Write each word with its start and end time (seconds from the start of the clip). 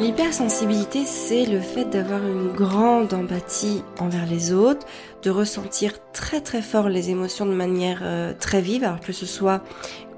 L'hypersensibilité. 0.00 1.04
C'est 1.04 1.44
le 1.44 1.60
fait 1.60 1.84
d'avoir 1.84 2.26
une 2.26 2.52
grande 2.52 3.12
empathie 3.12 3.82
envers 4.00 4.24
les 4.24 4.54
autres, 4.54 4.86
de 5.22 5.28
ressentir 5.28 5.92
très 6.14 6.40
très 6.40 6.62
fort 6.62 6.88
les 6.88 7.10
émotions 7.10 7.44
de 7.44 7.52
manière 7.52 8.00
euh, 8.02 8.32
très 8.32 8.62
vive, 8.62 8.84
alors 8.84 9.00
que 9.00 9.12
ce 9.12 9.26
soit 9.26 9.62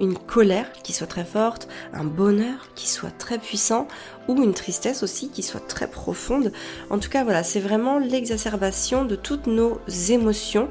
une 0.01 0.17
colère 0.17 0.71
qui 0.85 0.93
soit 0.93 1.09
très 1.09 1.25
forte, 1.25 1.67
un 1.93 2.05
bonheur 2.05 2.69
qui 2.77 2.89
soit 2.89 3.11
très 3.11 3.39
puissant, 3.39 3.89
ou 4.29 4.41
une 4.41 4.55
tristesse 4.55 5.03
aussi 5.03 5.31
qui 5.31 5.43
soit 5.43 5.67
très 5.67 5.89
profonde. 5.89 6.53
En 6.91 7.01
tout 7.01 7.11
cas, 7.11 7.25
voilà, 7.25 7.43
c'est 7.43 7.61
vraiment 7.61 7.99
l'exacerbation 7.99 9.05
de 9.05 9.17
toutes 9.17 9.49
nos 9.49 9.81
émotions, 10.11 10.69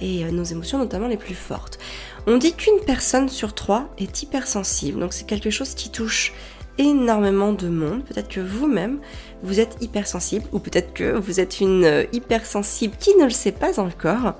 et 0.00 0.24
euh, 0.24 0.30
nos 0.30 0.44
émotions 0.44 0.78
notamment 0.78 1.08
les 1.08 1.18
plus 1.18 1.34
fortes. 1.34 1.78
On 2.26 2.38
dit 2.38 2.54
qu'une 2.54 2.80
personne 2.86 3.28
sur 3.28 3.54
trois 3.54 3.88
est 3.98 4.22
hypersensible, 4.22 4.98
donc 4.98 5.12
c'est 5.12 5.26
quelque 5.26 5.50
chose 5.50 5.74
qui 5.74 5.90
touche 5.90 6.32
énormément 6.78 7.52
de 7.52 7.68
monde. 7.68 8.04
Peut-être 8.04 8.28
que 8.28 8.40
vous-même, 8.40 8.98
vous 9.42 9.60
êtes 9.60 9.76
hypersensible, 9.80 10.46
ou 10.52 10.58
peut-être 10.58 10.92
que 10.92 11.18
vous 11.18 11.40
êtes 11.40 11.60
une 11.60 11.84
euh, 11.84 12.04
hypersensible 12.12 12.96
qui 12.98 13.14
ne 13.16 13.24
le 13.24 13.30
sait 13.30 13.52
pas 13.52 13.80
encore. 13.80 14.34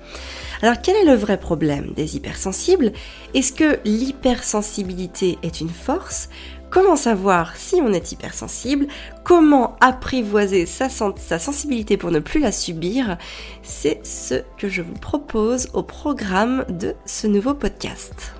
Alors 0.61 0.81
quel 0.81 0.95
est 0.95 1.05
le 1.05 1.15
vrai 1.15 1.39
problème 1.39 1.93
des 1.95 2.15
hypersensibles? 2.15 2.91
Est-ce 3.33 3.53
que 3.53 3.79
l'hypersensibilité 3.85 5.37
est 5.43 5.61
une 5.61 5.69
force? 5.69 6.29
Comment 6.69 6.97
savoir 6.97 7.55
si 7.55 7.75
on 7.75 7.93
est 7.93 8.11
hypersensible? 8.11 8.87
Comment 9.23 9.77
apprivoiser 9.79 10.65
sa, 10.65 10.89
sa, 10.89 11.39
sensibilité 11.39 11.95
pour 11.95 12.11
ne 12.11 12.19
plus 12.19 12.41
la 12.41 12.51
subir? 12.51 13.17
C'est 13.63 14.05
ce 14.05 14.43
que 14.57 14.67
je 14.67 14.81
vous 14.81 14.93
propose 14.93 15.69
au 15.73 15.83
programme 15.83 16.65
de 16.67 16.93
ce 17.05 17.27
nouveau 17.27 17.53
podcast. 17.53 18.36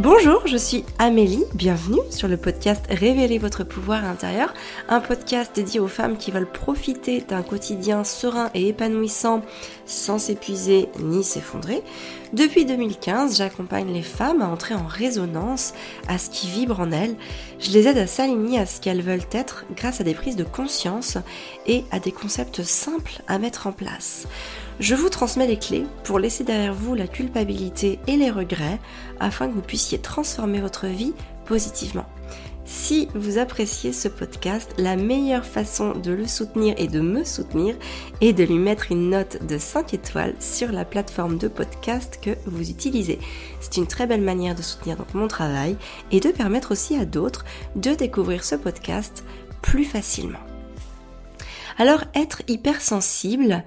Bonjour, 0.00 0.44
je 0.48 0.56
suis 0.56 0.84
Amélie, 0.98 1.44
bienvenue 1.54 2.00
sur 2.10 2.26
le 2.26 2.36
podcast 2.36 2.84
Révéler 2.90 3.38
votre 3.38 3.62
pouvoir 3.62 4.04
intérieur, 4.04 4.52
un 4.88 4.98
podcast 4.98 5.52
dédié 5.54 5.78
aux 5.78 5.86
femmes 5.86 6.16
qui 6.16 6.32
veulent 6.32 6.50
profiter 6.50 7.20
d'un 7.20 7.44
quotidien 7.44 8.02
serein 8.02 8.50
et 8.54 8.66
épanouissant 8.66 9.42
sans 9.86 10.18
s'épuiser 10.18 10.88
ni 10.98 11.22
s'effondrer. 11.22 11.80
Depuis 12.32 12.64
2015, 12.64 13.38
j'accompagne 13.38 13.92
les 13.92 14.02
femmes 14.02 14.42
à 14.42 14.48
entrer 14.48 14.74
en 14.74 14.84
résonance 14.84 15.74
à 16.08 16.18
ce 16.18 16.28
qui 16.28 16.48
vibre 16.48 16.80
en 16.80 16.90
elles. 16.90 17.14
Je 17.60 17.70
les 17.70 17.86
aide 17.86 17.98
à 17.98 18.08
s'aligner 18.08 18.58
à 18.58 18.66
ce 18.66 18.80
qu'elles 18.80 19.00
veulent 19.00 19.20
être 19.30 19.64
grâce 19.76 20.00
à 20.00 20.04
des 20.04 20.14
prises 20.14 20.34
de 20.34 20.42
conscience 20.42 21.18
et 21.68 21.84
à 21.92 22.00
des 22.00 22.12
concepts 22.12 22.64
simples 22.64 23.22
à 23.28 23.38
mettre 23.38 23.68
en 23.68 23.72
place. 23.72 24.26
Je 24.80 24.96
vous 24.96 25.08
transmets 25.08 25.46
les 25.46 25.58
clés 25.58 25.86
pour 26.02 26.18
laisser 26.18 26.42
derrière 26.42 26.74
vous 26.74 26.94
la 26.94 27.06
culpabilité 27.06 28.00
et 28.08 28.16
les 28.16 28.30
regrets 28.30 28.80
afin 29.20 29.46
que 29.46 29.54
vous 29.54 29.62
puissiez 29.62 29.98
transformer 29.98 30.60
votre 30.60 30.86
vie 30.86 31.14
positivement. 31.44 32.06
Si 32.64 33.08
vous 33.14 33.38
appréciez 33.38 33.92
ce 33.92 34.08
podcast, 34.08 34.74
la 34.76 34.96
meilleure 34.96 35.44
façon 35.44 35.92
de 35.92 36.10
le 36.10 36.26
soutenir 36.26 36.74
et 36.76 36.88
de 36.88 37.00
me 37.00 37.22
soutenir 37.22 37.76
est 38.20 38.32
de 38.32 38.42
lui 38.42 38.58
mettre 38.58 38.90
une 38.90 39.10
note 39.10 39.46
de 39.46 39.58
5 39.58 39.94
étoiles 39.94 40.34
sur 40.40 40.72
la 40.72 40.84
plateforme 40.84 41.38
de 41.38 41.46
podcast 41.46 42.18
que 42.20 42.30
vous 42.46 42.70
utilisez. 42.70 43.20
C'est 43.60 43.76
une 43.76 43.86
très 43.86 44.06
belle 44.08 44.22
manière 44.22 44.56
de 44.56 44.62
soutenir 44.62 44.96
mon 45.12 45.28
travail 45.28 45.76
et 46.10 46.18
de 46.18 46.30
permettre 46.30 46.72
aussi 46.72 46.96
à 46.96 47.04
d'autres 47.04 47.44
de 47.76 47.94
découvrir 47.94 48.42
ce 48.42 48.56
podcast 48.56 49.24
plus 49.62 49.84
facilement. 49.84 50.40
Alors 51.78 52.04
être 52.14 52.42
hypersensible, 52.48 53.62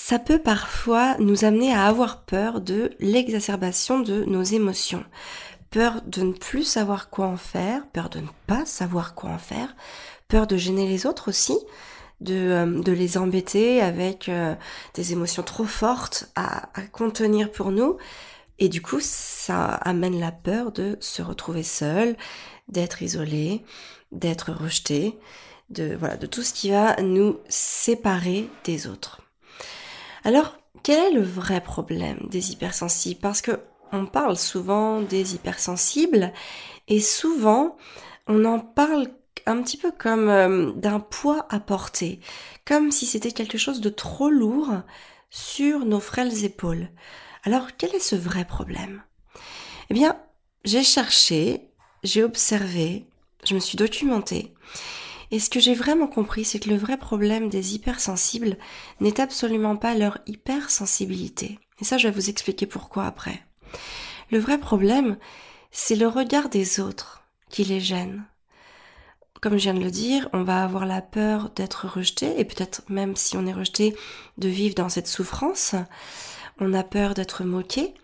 ça 0.00 0.18
peut 0.18 0.38
parfois 0.38 1.16
nous 1.18 1.44
amener 1.44 1.74
à 1.74 1.84
avoir 1.86 2.22
peur 2.22 2.60
de 2.60 2.92
l'exacerbation 3.00 3.98
de 3.98 4.24
nos 4.24 4.42
émotions. 4.42 5.04
Peur 5.70 6.00
de 6.06 6.22
ne 6.22 6.32
plus 6.32 6.62
savoir 6.62 7.10
quoi 7.10 7.26
en 7.26 7.36
faire, 7.36 7.86
peur 7.88 8.08
de 8.08 8.20
ne 8.20 8.28
pas 8.46 8.64
savoir 8.64 9.14
quoi 9.14 9.30
en 9.30 9.38
faire, 9.38 9.74
peur 10.28 10.46
de 10.46 10.56
gêner 10.56 10.88
les 10.88 11.04
autres 11.04 11.28
aussi, 11.28 11.58
de, 12.20 12.34
euh, 12.34 12.80
de 12.80 12.92
les 12.92 13.18
embêter 13.18 13.82
avec 13.82 14.28
euh, 14.28 14.54
des 14.94 15.12
émotions 15.12 15.42
trop 15.42 15.66
fortes 15.66 16.30
à, 16.36 16.70
à 16.78 16.86
contenir 16.86 17.50
pour 17.50 17.70
nous. 17.70 17.98
Et 18.60 18.68
du 18.68 18.80
coup, 18.80 19.00
ça 19.02 19.66
amène 19.66 20.18
la 20.18 20.32
peur 20.32 20.70
de 20.72 20.96
se 21.00 21.22
retrouver 21.22 21.64
seul, 21.64 22.16
d'être 22.68 23.02
isolé, 23.02 23.62
d'être 24.12 24.52
rejeté, 24.52 25.18
de, 25.70 25.96
voilà, 25.98 26.16
de 26.16 26.26
tout 26.26 26.42
ce 26.42 26.54
qui 26.54 26.70
va 26.70 26.96
nous 27.02 27.38
séparer 27.48 28.48
des 28.64 28.86
autres. 28.86 29.20
Alors, 30.24 30.56
quel 30.82 30.98
est 30.98 31.16
le 31.16 31.22
vrai 31.22 31.60
problème 31.60 32.18
des 32.30 32.52
hypersensibles? 32.52 33.20
Parce 33.20 33.42
que 33.42 33.60
on 33.92 34.06
parle 34.06 34.36
souvent 34.36 35.00
des 35.00 35.34
hypersensibles 35.34 36.32
et 36.88 37.00
souvent 37.00 37.76
on 38.26 38.44
en 38.44 38.60
parle 38.60 39.08
un 39.46 39.62
petit 39.62 39.78
peu 39.78 39.90
comme 39.90 40.28
euh, 40.28 40.72
d'un 40.72 41.00
poids 41.00 41.46
à 41.48 41.58
porter, 41.58 42.20
comme 42.66 42.92
si 42.92 43.06
c'était 43.06 43.32
quelque 43.32 43.56
chose 43.56 43.80
de 43.80 43.88
trop 43.88 44.28
lourd 44.28 44.68
sur 45.30 45.86
nos 45.86 46.00
frêles 46.00 46.44
épaules. 46.44 46.88
Alors, 47.44 47.68
quel 47.78 47.94
est 47.94 48.00
ce 48.00 48.16
vrai 48.16 48.44
problème? 48.44 49.02
Eh 49.90 49.94
bien, 49.94 50.20
j'ai 50.64 50.82
cherché, 50.82 51.70
j'ai 52.02 52.22
observé, 52.22 53.06
je 53.44 53.54
me 53.54 53.60
suis 53.60 53.76
documentée 53.76 54.54
et 55.30 55.40
ce 55.40 55.50
que 55.50 55.60
j'ai 55.60 55.74
vraiment 55.74 56.06
compris, 56.06 56.44
c'est 56.44 56.58
que 56.58 56.70
le 56.70 56.76
vrai 56.76 56.96
problème 56.96 57.48
des 57.48 57.74
hypersensibles 57.74 58.56
n'est 59.00 59.20
absolument 59.20 59.76
pas 59.76 59.94
leur 59.94 60.18
hypersensibilité. 60.26 61.58
Et 61.80 61.84
ça, 61.84 61.98
je 61.98 62.08
vais 62.08 62.14
vous 62.14 62.30
expliquer 62.30 62.66
pourquoi 62.66 63.04
après. 63.04 63.44
Le 64.30 64.38
vrai 64.38 64.58
problème, 64.58 65.18
c'est 65.70 65.96
le 65.96 66.08
regard 66.08 66.48
des 66.48 66.80
autres 66.80 67.22
qui 67.50 67.64
les 67.64 67.80
gêne. 67.80 68.24
Comme 69.40 69.56
je 69.56 69.64
viens 69.64 69.74
de 69.74 69.84
le 69.84 69.90
dire, 69.90 70.28
on 70.32 70.42
va 70.42 70.64
avoir 70.64 70.84
la 70.84 71.00
peur 71.00 71.50
d'être 71.50 71.86
rejeté, 71.86 72.40
et 72.40 72.44
peut-être 72.44 72.82
même 72.88 73.14
si 73.14 73.36
on 73.36 73.46
est 73.46 73.52
rejeté, 73.52 73.94
de 74.38 74.48
vivre 74.48 74.74
dans 74.74 74.88
cette 74.88 75.06
souffrance. 75.06 75.74
On 76.58 76.74
a 76.74 76.82
peur 76.82 77.14
d'être 77.14 77.44
moqué, 77.44 77.94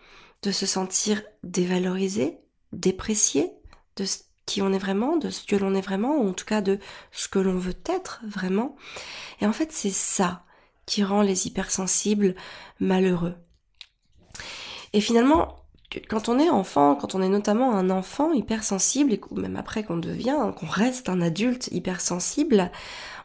de 0.43 0.53
se 0.53 0.67
sentir 0.67 1.23
dévalorisé, 1.43 2.39
déprécié, 2.73 3.51
de 3.97 4.05
qui 4.47 4.63
on 4.63 4.73
est 4.73 4.79
vraiment, 4.79 5.17
de 5.17 5.31
ce 5.31 5.45
que 5.45 5.57
l'on 5.57 5.75
est 5.75 5.81
vraiment, 5.81 6.17
ou 6.17 6.29
en 6.29 6.33
tout 6.33 6.45
cas 6.45 6.61
de 6.61 6.79
ce 7.13 7.29
que 7.29 7.39
l'on 7.39 7.57
veut 7.57 7.77
être 7.87 8.21
vraiment. 8.27 8.77
Et 9.41 9.47
en 9.47 9.53
fait, 9.53 9.73
c'est 9.73 9.91
ça 9.91 10.43
qui 10.87 11.03
rend 11.03 11.23
les 11.23 11.47
hypersensibles 11.47 12.35
malheureux. 12.79 13.35
Et 14.93 15.01
finalement, 15.01 15.57
quand 16.09 16.29
on 16.29 16.39
est 16.39 16.51
enfant, 16.51 16.95
quand 16.95 17.15
on 17.15 17.23
est 17.23 17.29
notamment 17.29 17.75
un 17.75 17.91
enfant 17.91 18.33
hypersensible, 18.33 19.13
et 19.13 19.21
même 19.33 19.57
après 19.57 19.85
qu'on 19.85 19.97
devient, 19.97 20.37
qu'on 20.57 20.67
reste 20.67 21.09
un 21.09 21.21
adulte 21.21 21.69
hypersensible, 21.73 22.71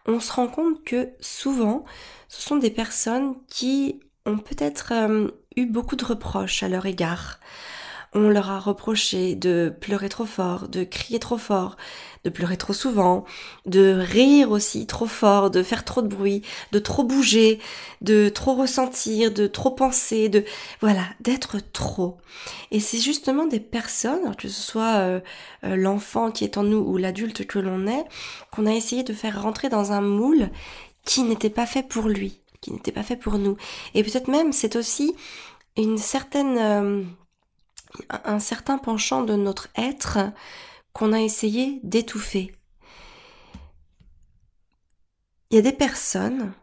on 0.06 0.20
se 0.20 0.32
rend 0.32 0.48
compte 0.48 0.84
que 0.84 1.10
souvent, 1.20 1.84
ce 2.28 2.42
sont 2.42 2.58
des 2.58 2.72
personnes 2.72 3.36
qui 3.48 4.00
ont 4.26 4.38
peut-être 4.38 4.94
euh, 4.94 5.30
eu 5.56 5.66
beaucoup 5.66 5.96
de 5.96 6.06
reproches 6.06 6.64
à 6.64 6.70
leur 6.70 6.86
égard 6.86 7.40
on 8.14 8.30
leur 8.30 8.50
a 8.50 8.60
reproché 8.60 9.36
de 9.36 9.74
pleurer 9.80 10.10
trop 10.10 10.26
fort, 10.26 10.68
de 10.68 10.84
crier 10.84 11.20
trop 11.20 11.38
fort, 11.38 11.78
de 12.24 12.30
pleurer 12.30 12.58
trop 12.58 12.74
souvent, 12.74 13.24
de 13.66 13.98
rire 14.00 14.52
aussi 14.52 14.88
trop 14.88 15.06
fort, 15.06 15.50
de 15.52 15.64
faire 15.64 15.86
trop 15.86 16.02
de 16.02 16.08
bruit, 16.08 16.42
de 16.72 16.80
trop 16.80 17.04
bouger, 17.04 17.60
de 18.02 18.30
trop 18.30 18.56
ressentir, 18.56 19.32
de 19.32 19.48
trop 19.48 19.72
penser, 19.72 20.28
de 20.30 20.44
voilà, 20.82 21.04
d'être 21.22 21.58
trop. 21.72 22.18
Et 22.72 22.80
c'est 22.80 23.00
justement 23.00 23.46
des 23.46 23.60
personnes, 23.60 24.36
que 24.36 24.48
ce 24.48 24.62
soit 24.62 24.98
euh, 24.98 25.20
euh, 25.64 25.76
l'enfant 25.76 26.32
qui 26.32 26.44
est 26.44 26.58
en 26.58 26.64
nous 26.64 26.80
ou 26.80 26.98
l'adulte 26.98 27.46
que 27.46 27.60
l'on 27.60 27.88
est, 27.88 28.06
qu'on 28.52 28.66
a 28.66 28.74
essayé 28.74 29.04
de 29.04 29.14
faire 29.14 29.42
rentrer 29.42 29.70
dans 29.70 29.92
un 29.92 30.02
moule 30.02 30.50
qui 31.06 31.24
n'était 31.24 31.50
pas 31.50 31.66
fait 31.66 31.84
pour 31.84 32.08
lui, 32.08 32.42
qui 32.62 32.74
n'était 32.74 32.92
pas 32.92 33.04
fait 33.04 33.16
pour 33.16 33.38
nous. 33.38 33.56
Et 33.94 34.04
peut-être 34.04 34.28
même 34.28 34.52
c'est 34.52 34.76
aussi 34.76 35.16
une 35.78 35.98
certaine 35.98 36.58
euh, 36.58 37.04
un 38.10 38.40
certain 38.40 38.78
penchant 38.78 39.24
de 39.24 39.36
notre 39.36 39.70
être 39.76 40.20
qu'on 40.94 41.14
a 41.14 41.22
essayé 41.22 41.80
d'étouffer. 41.84 42.52
Il 45.50 45.56
y 45.56 45.60
a 45.60 45.64
des 45.64 45.74
personnes 45.74 46.54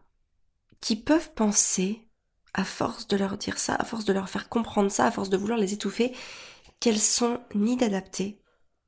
qui 0.81 0.97
peuvent 0.97 1.33
penser, 1.33 2.07
à 2.55 2.65
force 2.65 3.09
de 3.09 3.17
leur 3.17 3.37
dire 3.37 3.59
ça, 3.59 3.75
à 3.75 3.85
force 3.85 4.05
de 4.05 4.13
leur 4.13 4.29
faire 4.29 4.49
comprendre 4.49 4.91
ça, 4.91 5.07
à 5.07 5.11
force 5.11 5.31
de 5.31 5.37
vouloir 5.37 5.59
les 5.59 5.73
étouffer, 5.73 6.13
qu'elles 6.81 7.01
sont 7.01 7.41
inadaptées, 7.55 8.41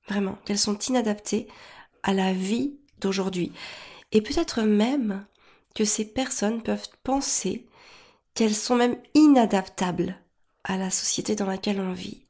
vraiment, 0.07 0.39
qu'elles 0.45 0.59
sont 0.59 0.79
inadaptées 0.79 1.49
à 2.03 2.15
la 2.15 2.33
vie 2.33 2.79
d'aujourd'hui. 3.01 3.53
Et 4.13 4.23
peut-être 4.23 4.63
même 4.63 5.27
que 5.75 5.85
ces 5.85 6.05
personnes 6.05 6.63
peuvent 6.63 6.89
penser 7.03 7.67
qu'elles 8.35 8.55
sont 8.55 8.77
même 8.77 8.97
inadaptables 9.15 10.17
à 10.65 10.77
la 10.77 10.91
société 10.91 11.35
dans 11.35 11.47
laquelle 11.47 11.81
on 11.81 11.93
vit. 11.93 12.28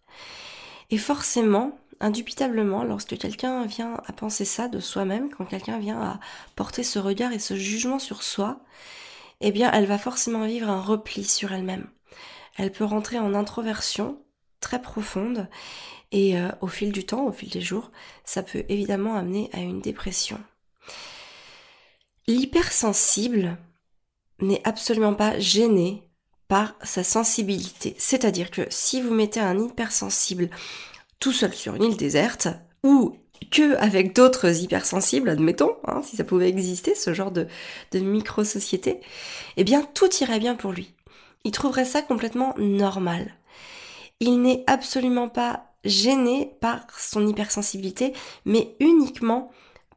Et 0.90 0.98
forcément, 0.98 1.78
indubitablement, 2.00 2.84
lorsque 2.84 3.18
quelqu'un 3.18 3.66
vient 3.66 4.00
à 4.06 4.12
penser 4.12 4.44
ça 4.44 4.68
de 4.68 4.80
soi-même, 4.80 5.30
quand 5.30 5.44
quelqu'un 5.44 5.78
vient 5.78 6.00
à 6.00 6.20
porter 6.56 6.82
ce 6.82 6.98
regard 6.98 7.32
et 7.32 7.38
ce 7.38 7.56
jugement 7.56 7.98
sur 7.98 8.22
soi, 8.22 8.60
eh 9.40 9.52
bien, 9.52 9.70
elle 9.72 9.86
va 9.86 9.98
forcément 9.98 10.46
vivre 10.46 10.68
un 10.68 10.80
repli 10.80 11.24
sur 11.24 11.52
elle-même. 11.52 11.86
Elle 12.56 12.72
peut 12.72 12.84
rentrer 12.84 13.18
en 13.18 13.34
introversion 13.34 14.20
très 14.60 14.82
profonde 14.82 15.48
et 16.10 16.38
euh, 16.38 16.50
au 16.60 16.66
fil 16.66 16.90
du 16.90 17.04
temps, 17.04 17.26
au 17.26 17.32
fil 17.32 17.50
des 17.50 17.60
jours, 17.60 17.92
ça 18.24 18.42
peut 18.42 18.64
évidemment 18.68 19.14
amener 19.14 19.50
à 19.52 19.60
une 19.60 19.80
dépression. 19.80 20.40
L'hypersensible 22.26 23.58
n'est 24.40 24.66
absolument 24.66 25.14
pas 25.14 25.38
gêné 25.38 26.07
par 26.48 26.74
sa 26.82 27.04
sensibilité. 27.04 27.94
C'est-à-dire 27.98 28.50
que 28.50 28.62
si 28.70 29.02
vous 29.02 29.14
mettez 29.14 29.40
un 29.40 29.58
hypersensible 29.58 30.50
tout 31.20 31.32
seul 31.32 31.52
sur 31.52 31.74
une 31.74 31.84
île 31.84 31.96
déserte, 31.96 32.48
ou 32.82 33.16
que 33.50 33.76
avec 33.76 34.14
d'autres 34.14 34.62
hypersensibles, 34.62 35.28
admettons, 35.28 35.76
hein, 35.86 36.02
si 36.02 36.16
ça 36.16 36.24
pouvait 36.24 36.48
exister, 36.48 36.94
ce 36.94 37.14
genre 37.14 37.30
de, 37.30 37.46
micro-société, 37.94 39.00
eh 39.56 39.64
bien 39.64 39.82
tout 39.94 40.08
irait 40.20 40.40
bien 40.40 40.54
pour 40.54 40.72
lui. 40.72 40.94
Il 41.44 41.52
trouverait 41.52 41.84
ça 41.84 42.02
complètement 42.02 42.54
normal. 42.58 43.34
Il 44.20 44.42
n'est 44.42 44.64
absolument 44.66 45.28
pas 45.28 45.64
gêné 45.84 46.56
par 46.60 46.80
son 46.96 47.26
hypersensibilité, 47.26 48.12
mais 48.44 48.74
uniquement 48.80 49.50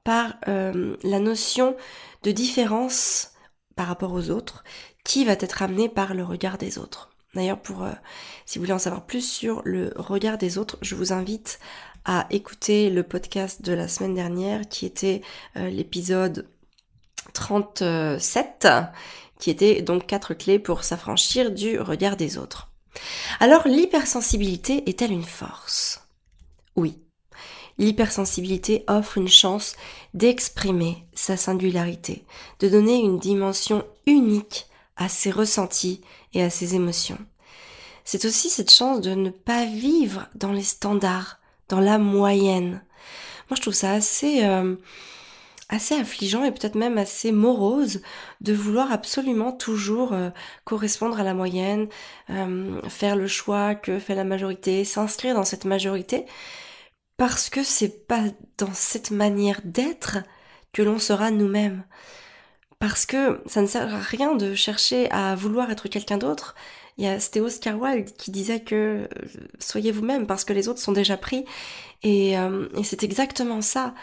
par 0.04 0.36
euh, 0.48 0.96
la 1.04 1.20
notion 1.20 1.76
de 2.24 2.32
différence 2.32 3.32
par 3.76 3.88
rapport 3.88 4.14
aux 4.14 4.30
autres 4.30 4.64
qui 5.12 5.26
va 5.26 5.34
être 5.34 5.62
amenée 5.62 5.90
par 5.90 6.14
le 6.14 6.24
regard 6.24 6.58
des 6.58 6.78
autres. 6.78 7.10
D'ailleurs, 7.36 7.60
pour 7.60 7.84
euh, 7.84 7.92
si 8.46 8.58
vous 8.58 8.64
voulez 8.64 8.74
en 8.74 8.80
savoir 8.80 9.06
plus 9.06 9.30
sur 9.30 9.62
le 9.66 9.92
regard 9.98 10.38
des 10.38 10.58
autres, 10.58 10.78
je 10.82 10.96
vous 10.96 11.12
invite 11.12 11.60
à 12.06 12.28
écouter 12.30 12.90
le 12.90 13.04
podcast 13.04 13.62
de 13.62 13.74
la 13.74 13.90
semaine 13.90 14.16
dernière 14.16 14.62
qui 14.70 14.86
était 14.86 15.22
euh, 15.58 15.70
l'épisode 15.70 16.48
37 17.34 18.70
qui 19.38 19.50
était 19.50 19.82
donc 19.82 20.08
quatre 20.08 20.34
clés 20.34 20.60
pour 20.60 20.86
s'affranchir 20.86 21.52
du 21.52 21.78
regard 21.78 22.16
des 22.16 22.38
autres. 22.38 22.72
Alors 23.42 23.68
l'hypersensibilité 23.68 24.90
est-elle 24.90 25.12
une 25.12 25.26
force? 25.26 26.08
Oui. 26.78 26.98
L'hypersensibilité 27.78 28.86
offre 28.88 29.18
une 29.18 29.28
chance 29.28 29.76
d'exprimer 30.14 31.04
sa 31.14 31.36
singularité, 31.36 32.24
de 32.62 32.70
donner 32.70 32.96
une 32.96 33.20
dimension 33.20 33.84
unique 34.06 34.68
à 34.98 35.10
ses 35.10 35.32
ressentis 35.32 36.02
et 36.34 36.44
à 36.44 36.50
ses 36.50 36.76
émotions. 36.76 37.18
C'est 38.04 38.26
aussi 38.26 38.50
cette 38.50 38.72
chance 38.72 39.02
de 39.02 39.14
ne 39.14 39.30
pas 39.30 39.66
vivre 39.66 40.28
dans 40.36 40.52
les 40.52 40.64
standards, 40.64 41.40
dans 41.70 41.80
la 41.80 41.98
moyenne. 41.98 42.84
Moi, 43.50 43.56
je 43.56 43.62
trouve 43.62 43.74
ça 43.74 43.92
assez, 43.92 44.44
euh, 44.44 44.76
affligeant 45.70 46.44
et 46.44 46.52
peut-être 46.52 46.76
même 46.76 46.98
assez 46.98 47.32
morose 47.32 48.02
de 48.42 48.54
vouloir 48.54 48.92
absolument 48.92 49.52
toujours 49.52 50.14
euh, 50.14 50.30
correspondre 50.66 51.20
à 51.20 51.24
la 51.24 51.34
moyenne, 51.34 51.88
euh, 52.30 52.82
faire 52.90 53.16
le 53.16 53.28
choix 53.28 53.76
que 53.76 54.00
fait 54.00 54.16
la 54.16 54.24
majorité, 54.24 54.84
s'inscrire 54.84 55.36
dans 55.36 55.46
cette 55.46 55.66
majorité, 55.66 56.26
parce 57.18 57.50
que 57.50 57.64
c'est 57.64 58.08
pas 58.08 58.24
dans 58.58 58.74
cette 58.74 59.12
manière 59.12 59.62
d'être 59.64 60.18
que 60.74 60.82
l'on 60.82 61.00
sera 61.00 61.32
nous-mêmes. 61.32 61.84
Parce 62.82 63.06
que 63.06 63.40
ça 63.46 63.62
ne 63.62 63.68
sert 63.68 63.94
à 63.94 64.00
rien 64.00 64.36
de 64.36 64.54
chercher 64.54 65.10
à 65.12 65.36
vouloir 65.36 65.72
être 65.72 65.88
quelqu'un 65.88 66.18
d'autre. 66.18 66.56
Il 66.98 67.06
y 67.06 67.08
a, 67.08 67.22
c'était 67.22 67.40
Oscar 67.40 67.80
Wilde 67.80 68.12
qui 68.18 68.32
disait 68.32 68.60
que 68.60 68.76
euh, 68.76 69.08
soyez 69.60 69.94
vous-même 69.94 70.28
parce 70.28 70.44
que 70.44 70.52
les 70.52 70.68
autres 70.68 70.82
sont 70.82 70.92
déjà 70.92 71.16
pris. 71.16 71.46
Et, 72.04 72.32
et 72.34 72.84
c'est 72.84 73.04
exactement 73.04 73.62
ça 73.62 73.94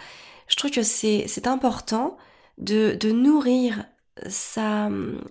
je 0.48 0.56
trouve 0.56 0.70
que 0.70 0.82
c'est, 0.82 1.46
important 1.46 2.16
de, 2.56 2.98
nourrir 3.12 3.84
sa, 4.28 4.88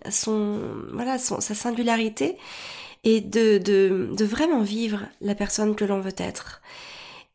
son, 0.10 0.62
voilà, 0.94 1.18
son, 1.18 1.42
sa 1.42 1.56
singularité 1.56 2.38
et 3.04 3.20
de, 3.22 3.58
de 3.58 4.26
vraiment 4.26 4.62
vivre 4.62 5.02
la 5.22 5.36
personne 5.36 5.76
que 5.76 5.86
l'on 5.86 6.00
veut 6.00 6.16
être. 6.18 6.62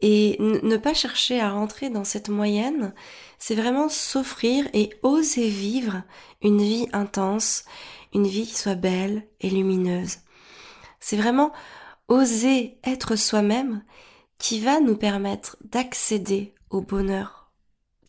Et 0.00 0.36
ne 0.40 0.76
pas 0.76 0.94
chercher 0.94 1.40
à 1.40 1.50
rentrer 1.50 1.88
dans 1.88 2.04
cette 2.04 2.28
moyenne, 2.28 2.92
c'est 3.44 3.56
vraiment 3.56 3.88
s'offrir 3.88 4.68
et 4.72 4.90
oser 5.02 5.48
vivre 5.48 6.04
une 6.42 6.62
vie 6.62 6.86
intense, 6.92 7.64
une 8.14 8.28
vie 8.28 8.46
qui 8.46 8.54
soit 8.54 8.76
belle 8.76 9.26
et 9.40 9.50
lumineuse. 9.50 10.18
C'est 11.00 11.16
vraiment 11.16 11.50
oser 12.06 12.78
être 12.84 13.16
soi-même 13.16 13.82
qui 14.38 14.60
va 14.60 14.78
nous 14.78 14.94
permettre 14.94 15.56
d'accéder 15.64 16.54
au 16.70 16.82
bonheur 16.82 17.50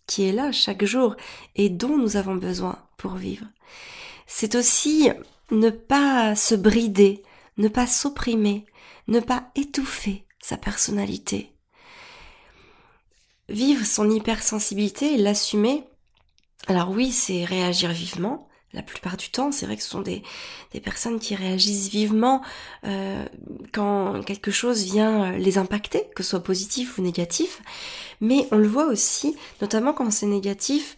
qui 0.06 0.22
est 0.30 0.34
là 0.34 0.52
chaque 0.52 0.86
jour 0.86 1.16
et 1.56 1.70
dont 1.70 1.98
nous 1.98 2.16
avons 2.16 2.36
besoin 2.36 2.78
pour 2.98 3.16
vivre. 3.16 3.48
C'est 4.28 4.54
aussi 4.54 5.10
ne 5.50 5.72
pas 5.72 6.36
se 6.36 6.54
brider, 6.54 7.24
ne 7.58 7.70
pas 7.70 7.88
s'opprimer, 7.88 8.68
ne 9.08 9.20
pas 9.20 9.50
étouffer 9.56 10.28
sa 10.40 10.58
personnalité. 10.58 11.53
Vivre 13.50 13.86
son 13.86 14.10
hypersensibilité 14.10 15.14
et 15.14 15.18
l'assumer, 15.18 15.84
alors 16.68 16.90
oui, 16.92 17.12
c'est 17.12 17.44
réagir 17.44 17.92
vivement, 17.92 18.48
la 18.74 18.82
plupart 18.82 19.18
du 19.18 19.30
temps, 19.30 19.52
c'est 19.52 19.66
vrai 19.68 19.78
que 19.78 19.84
ce 19.84 19.90
sont 19.90 20.02
des, 20.02 20.24
des 20.72 20.80
personnes 20.80 21.20
qui 21.20 21.36
réagissent 21.36 21.90
vivement 21.90 22.42
euh, 22.86 23.26
quand 23.72 24.24
quelque 24.26 24.50
chose 24.50 24.84
vient 24.84 25.34
euh, 25.34 25.38
les 25.38 25.58
impacter, 25.60 26.08
que 26.16 26.24
ce 26.24 26.32
soit 26.32 26.44
positif 26.44 26.98
ou 26.98 27.02
négatif. 27.02 27.62
Mais 28.20 28.48
on 28.52 28.58
le 28.58 28.68
voit 28.68 28.88
aussi, 28.88 29.38
notamment 29.62 29.94
quand 29.94 30.10
c'est 30.12 30.26
négatif, 30.26 30.98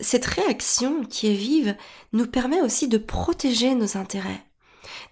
cette 0.00 0.24
réaction 0.24 1.04
qui 1.04 1.26
est 1.26 1.34
vive 1.34 1.76
nous 2.14 2.26
permet 2.26 2.62
aussi 2.62 2.88
de 2.88 2.96
protéger 2.96 3.74
nos 3.74 3.98
intérêts, 3.98 4.42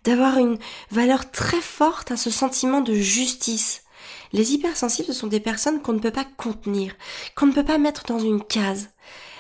d'avoir 0.05 0.39
une 0.39 0.59
valeur 0.91 1.31
très 1.31 1.61
forte 1.61 2.11
à 2.11 2.17
ce 2.17 2.31
sentiment 2.31 2.81
de 2.81 2.95
justice. 2.95 3.83
Les 4.33 4.53
hypersensibles 4.53 5.13
sont 5.13 5.27
des 5.27 5.41
personnes 5.41 5.83
qu'on 5.83 5.93
ne 5.93 5.99
peut 5.99 6.11
pas 6.11 6.25
contenir, 6.25 6.95
qu'on 7.35 7.47
ne 7.47 7.53
peut 7.53 7.65
pas 7.65 7.79
mettre 7.79 8.05
dans 8.05 8.19
une 8.19 8.43
case. 8.43 8.91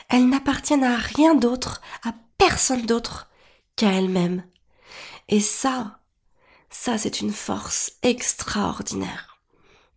Elles 0.08 0.28
n'appartiennent 0.28 0.84
à 0.84 0.96
rien 0.96 1.34
d'autre, 1.34 1.80
à 2.04 2.12
personne 2.38 2.86
d'autre 2.86 3.30
qu'à 3.76 3.92
elle-même. 3.92 4.44
Et 5.28 5.40
ça, 5.40 6.00
ça 6.70 6.98
c'est 6.98 7.20
une 7.20 7.32
force 7.32 7.92
extraordinaire 8.02 9.38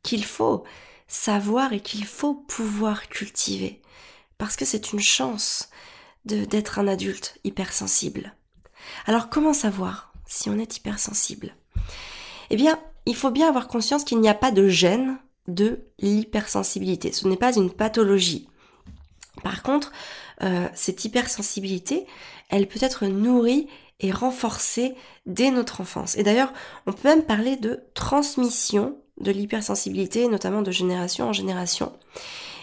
qu'il 0.04 0.25
faut 0.25 0.63
savoir 1.07 1.74
et 1.74 1.80
qu'il 1.80 2.06
faut 2.06 2.36
pouvoir 2.36 3.07
cultiver 3.07 3.81
parce 4.38 4.56
que 4.56 4.66
c'est 4.66 4.92
une 4.92 5.00
chance 5.00 5.69
d'être 6.25 6.80
un 6.80 6.88
adulte 6.88 7.38
hypersensible. 7.44 8.36
Alors 9.06 9.30
comment 9.30 9.54
savoir 9.54 10.13
si 10.25 10.50
on 10.50 10.60
est 10.60 10.78
hypersensible? 10.78 11.56
Eh 12.50 12.56
bien, 12.56 12.80
il 13.06 13.16
faut 13.16 13.32
bien 13.32 13.48
avoir 13.48 13.68
conscience 13.68 14.04
qu'il 14.04 14.20
n'y 14.20 14.30
a 14.30 14.34
pas 14.34 14.52
de 14.52 14.68
gène 14.68 15.18
de 15.48 15.86
l'hypersensibilité. 16.00 17.12
Ce 17.12 17.28
n'est 17.28 17.38
pas 17.38 17.56
une 17.56 17.72
pathologie. 17.72 18.48
Par 19.44 19.63
contre, 19.63 19.92
euh, 20.42 20.68
cette 20.74 21.04
hypersensibilité, 21.06 22.06
elle 22.50 22.68
peut 22.68 22.80
être 22.82 23.06
nourrie 23.08 23.68
et 24.00 24.12
renforcée 24.12 24.96
dès 25.25 25.51
notre 25.51 25.82
enfance. 25.82 26.18
Et 26.18 26.24
d'ailleurs, 26.24 26.54
on 26.86 26.94
peut 26.94 27.08
même 27.08 27.24
parler 27.24 27.56
de 27.56 27.84
transmission 27.94 28.98
de 29.20 29.32
l'hypersensibilité, 29.32 30.27
notamment 30.27 30.62
de 30.62 30.72
génération 30.72 31.27
en 31.30 31.34
génération, 31.34 31.94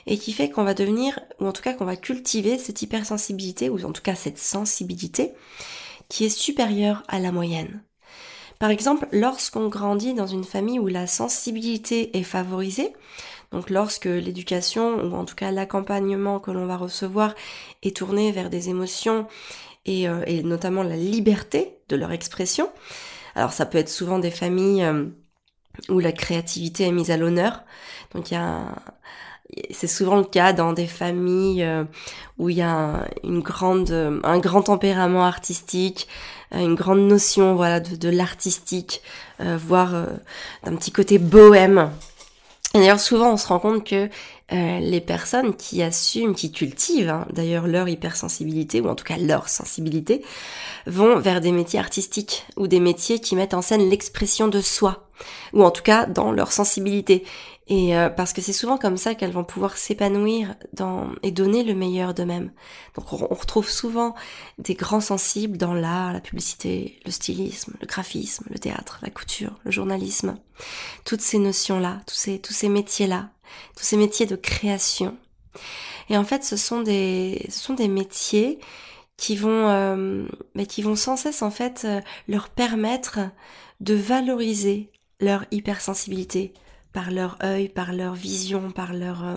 et 0.06 0.18
qui 0.18 0.32
fait 0.32 0.50
qu'on 0.50 0.64
va 0.64 0.74
devenir, 0.74 1.20
ou 1.38 1.46
en 1.46 1.52
tout 1.52 1.62
cas 1.62 1.74
qu'on 1.74 1.84
va 1.84 1.96
cultiver 1.96 2.58
cette 2.58 2.82
hypersensibilité, 2.82 3.68
ou 3.68 3.84
en 3.84 3.92
tout 3.92 4.02
cas 4.02 4.14
cette 4.14 4.38
sensibilité, 4.38 5.32
qui 6.08 6.24
est 6.24 6.30
supérieure 6.30 7.02
à 7.08 7.20
la 7.20 7.30
moyenne. 7.30 7.82
Par 8.60 8.68
exemple, 8.68 9.08
lorsqu'on 9.10 9.68
grandit 9.68 10.12
dans 10.12 10.26
une 10.26 10.44
famille 10.44 10.78
où 10.78 10.86
la 10.86 11.06
sensibilité 11.06 12.16
est 12.18 12.22
favorisée, 12.22 12.92
donc 13.52 13.70
lorsque 13.70 14.04
l'éducation, 14.04 15.02
ou 15.02 15.16
en 15.16 15.24
tout 15.24 15.34
cas 15.34 15.50
l'accompagnement 15.50 16.38
que 16.40 16.50
l'on 16.50 16.66
va 16.66 16.76
recevoir, 16.76 17.34
est 17.82 17.96
tourné 17.96 18.30
vers 18.32 18.50
des 18.50 18.68
émotions 18.68 19.26
et, 19.86 20.06
euh, 20.06 20.42
notamment 20.42 20.82
la 20.82 20.96
liberté 20.96 21.78
de 21.88 21.96
leur 21.96 22.12
expression, 22.12 22.68
alors 23.34 23.54
ça 23.54 23.64
peut 23.64 23.78
être 23.78 23.88
souvent 23.88 24.18
des 24.18 24.30
familles 24.30 24.84
euh, 24.84 25.06
où 25.88 25.98
la 25.98 26.12
créativité 26.12 26.84
est 26.84 26.92
mise 26.92 27.10
à 27.10 27.16
l'honneur. 27.16 27.62
Donc 28.14 28.26
c'est 29.70 29.86
souvent 29.86 30.18
le 30.18 30.24
cas 30.24 30.52
dans 30.52 30.74
des 30.74 30.86
familles 30.86 31.64
euh, 31.64 31.84
où 32.36 32.50
il 32.50 32.58
y 32.58 32.62
a 32.62 33.06
une 33.24 33.40
grande, 33.40 34.20
un 34.22 34.38
grand 34.38 34.62
tempérament 34.62 35.24
artistique, 35.24 36.08
une 36.52 36.74
grande 36.74 37.00
notion 37.00 37.54
voilà 37.54 37.80
de, 37.80 37.96
de 37.96 38.08
l'artistique, 38.08 39.02
voire 39.38 40.06
d'un 40.64 40.76
petit 40.76 40.90
côté 40.92 41.18
bohème 41.18 41.90
et 42.74 42.78
d'ailleurs, 42.78 43.00
souvent, 43.00 43.32
on 43.32 43.36
se 43.36 43.48
rend 43.48 43.58
compte 43.58 43.84
que 43.84 44.08
euh, 44.52 44.78
les 44.78 45.00
personnes 45.00 45.56
qui 45.56 45.82
assument, 45.82 46.34
qui 46.34 46.52
cultivent 46.52 47.08
hein, 47.08 47.26
d'ailleurs 47.32 47.66
leur 47.66 47.88
hypersensibilité, 47.88 48.80
ou 48.80 48.88
en 48.88 48.94
tout 48.94 49.04
cas 49.04 49.16
leur 49.16 49.48
sensibilité, 49.48 50.24
vont 50.86 51.18
vers 51.18 51.40
des 51.40 51.50
métiers 51.50 51.80
artistiques, 51.80 52.46
ou 52.56 52.68
des 52.68 52.78
métiers 52.78 53.18
qui 53.18 53.34
mettent 53.34 53.54
en 53.54 53.62
scène 53.62 53.88
l'expression 53.88 54.46
de 54.46 54.60
soi, 54.60 55.08
ou 55.52 55.64
en 55.64 55.72
tout 55.72 55.82
cas 55.82 56.06
dans 56.06 56.30
leur 56.30 56.52
sensibilité. 56.52 57.24
Et 57.70 57.96
euh, 57.96 58.10
parce 58.10 58.32
que 58.32 58.42
c'est 58.42 58.52
souvent 58.52 58.78
comme 58.78 58.96
ça 58.96 59.14
qu'elles 59.14 59.30
vont 59.30 59.44
pouvoir 59.44 59.78
s'épanouir 59.78 60.56
dans 60.72 61.08
et 61.22 61.30
donner 61.30 61.62
le 61.62 61.76
meilleur 61.76 62.14
d'eux-mêmes. 62.14 62.50
Donc 62.96 63.12
on, 63.12 63.32
retrouve 63.32 63.70
souvent 63.70 64.16
des 64.58 64.74
grands 64.74 65.00
sensibles 65.00 65.56
dans 65.56 65.72
l'art, 65.72 66.12
la 66.12 66.20
publicité, 66.20 66.98
le 67.06 67.12
stylisme, 67.12 67.74
le 67.80 67.86
graphisme, 67.86 68.44
le 68.50 68.58
théâtre, 68.58 68.98
la 69.02 69.10
couture, 69.10 69.56
le 69.64 69.70
journalisme. 69.70 70.36
Toutes 71.04 71.20
ces 71.20 71.38
notions-là, 71.38 72.00
tous 72.08 72.16
ces 72.16 72.40
tous 72.40 72.52
ces 72.52 72.68
métiers-là, 72.68 73.30
tous 73.76 73.84
ces 73.84 73.96
métiers 73.96 74.26
de 74.26 74.36
création. 74.36 75.16
Et 76.08 76.16
en 76.16 76.24
fait, 76.24 76.42
ce 76.42 76.56
sont 76.56 76.82
des 76.82 77.46
ce 77.50 77.60
sont 77.60 77.74
des 77.74 77.88
métiers 77.88 78.58
qui 79.16 79.36
vont 79.36 79.68
euh, 79.68 80.26
qui 80.68 80.82
vont 80.82 80.96
sans 80.96 81.16
cesse 81.16 81.40
en 81.40 81.52
fait 81.52 81.82
euh, 81.84 82.00
leur 82.26 82.48
permettre 82.48 83.20
de 83.78 83.94
valoriser 83.94 84.90
leur 85.20 85.44
hypersensibilité 85.52 86.52
par 86.92 87.10
leur 87.10 87.36
œil, 87.42 87.68
par 87.68 87.92
leur 87.92 88.14
vision, 88.14 88.70
par 88.70 88.92
leur 88.92 89.24
euh, 89.24 89.36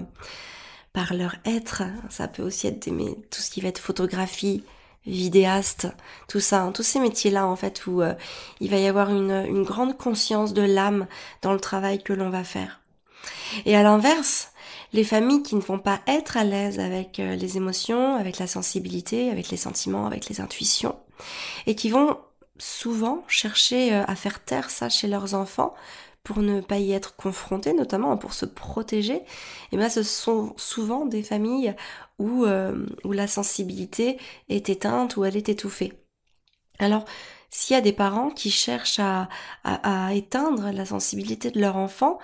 par 0.91 1.13
leur 1.13 1.35
être. 1.45 1.83
Ça 2.09 2.27
peut 2.27 2.43
aussi 2.43 2.67
être 2.67 2.79
tout 2.85 3.41
ce 3.41 3.49
qui 3.49 3.61
va 3.61 3.69
être 3.69 3.79
photographie, 3.79 4.63
vidéaste, 5.05 5.87
tout 6.27 6.39
ça, 6.39 6.61
hein. 6.61 6.71
tous 6.71 6.83
ces 6.83 6.99
métiers-là 6.99 7.47
en 7.47 7.55
fait 7.55 7.85
où 7.87 8.01
euh, 8.01 8.13
il 8.59 8.69
va 8.69 8.77
y 8.77 8.87
avoir 8.87 9.09
une, 9.09 9.45
une 9.47 9.63
grande 9.63 9.97
conscience 9.97 10.53
de 10.53 10.61
l'âme 10.61 11.07
dans 11.41 11.53
le 11.53 11.59
travail 11.59 12.01
que 12.01 12.13
l'on 12.13 12.29
va 12.29 12.43
faire. 12.43 12.79
Et 13.65 13.75
à 13.75 13.83
l'inverse, 13.83 14.51
les 14.93 15.03
familles 15.03 15.43
qui 15.43 15.55
ne 15.55 15.61
vont 15.61 15.79
pas 15.79 15.99
être 16.07 16.37
à 16.37 16.43
l'aise 16.43 16.79
avec 16.79 17.19
euh, 17.19 17.35
les 17.35 17.57
émotions, 17.57 18.15
avec 18.15 18.37
la 18.37 18.47
sensibilité, 18.47 19.31
avec 19.31 19.49
les 19.49 19.57
sentiments, 19.57 20.05
avec 20.05 20.29
les 20.29 20.41
intuitions, 20.41 20.95
et 21.65 21.75
qui 21.75 21.89
vont 21.89 22.17
souvent 22.59 23.23
chercher 23.27 23.93
à 23.93 24.15
faire 24.15 24.43
taire 24.43 24.69
ça 24.69 24.87
chez 24.87 25.07
leurs 25.07 25.33
enfants 25.33 25.73
pour 26.23 26.39
ne 26.39 26.61
pas 26.61 26.77
y 26.77 26.93
être 26.93 27.15
confrontés, 27.15 27.73
notamment 27.73 28.15
pour 28.17 28.33
se 28.33 28.45
protéger, 28.45 29.15
et 29.15 29.25
eh 29.73 29.77
bien 29.77 29.89
ce 29.89 30.03
sont 30.03 30.53
souvent 30.57 31.05
des 31.05 31.23
familles 31.23 31.75
où, 32.17 32.45
euh, 32.45 32.85
où 33.03 33.11
la 33.11 33.27
sensibilité 33.27 34.17
est 34.49 34.69
éteinte, 34.69 35.17
ou 35.17 35.25
elle 35.25 35.35
est 35.35 35.49
étouffée. 35.49 35.93
Alors, 36.79 37.05
s'il 37.49 37.75
y 37.75 37.77
a 37.77 37.81
des 37.81 37.93
parents 37.93 38.29
qui 38.31 38.49
cherchent 38.49 38.99
à, 38.99 39.29
à, 39.63 40.13
éteindre 40.13 40.71
la 40.71 40.85
sensibilité 40.85 41.51
de 41.51 41.59
leur 41.59 41.77
enfant, 41.77 42.17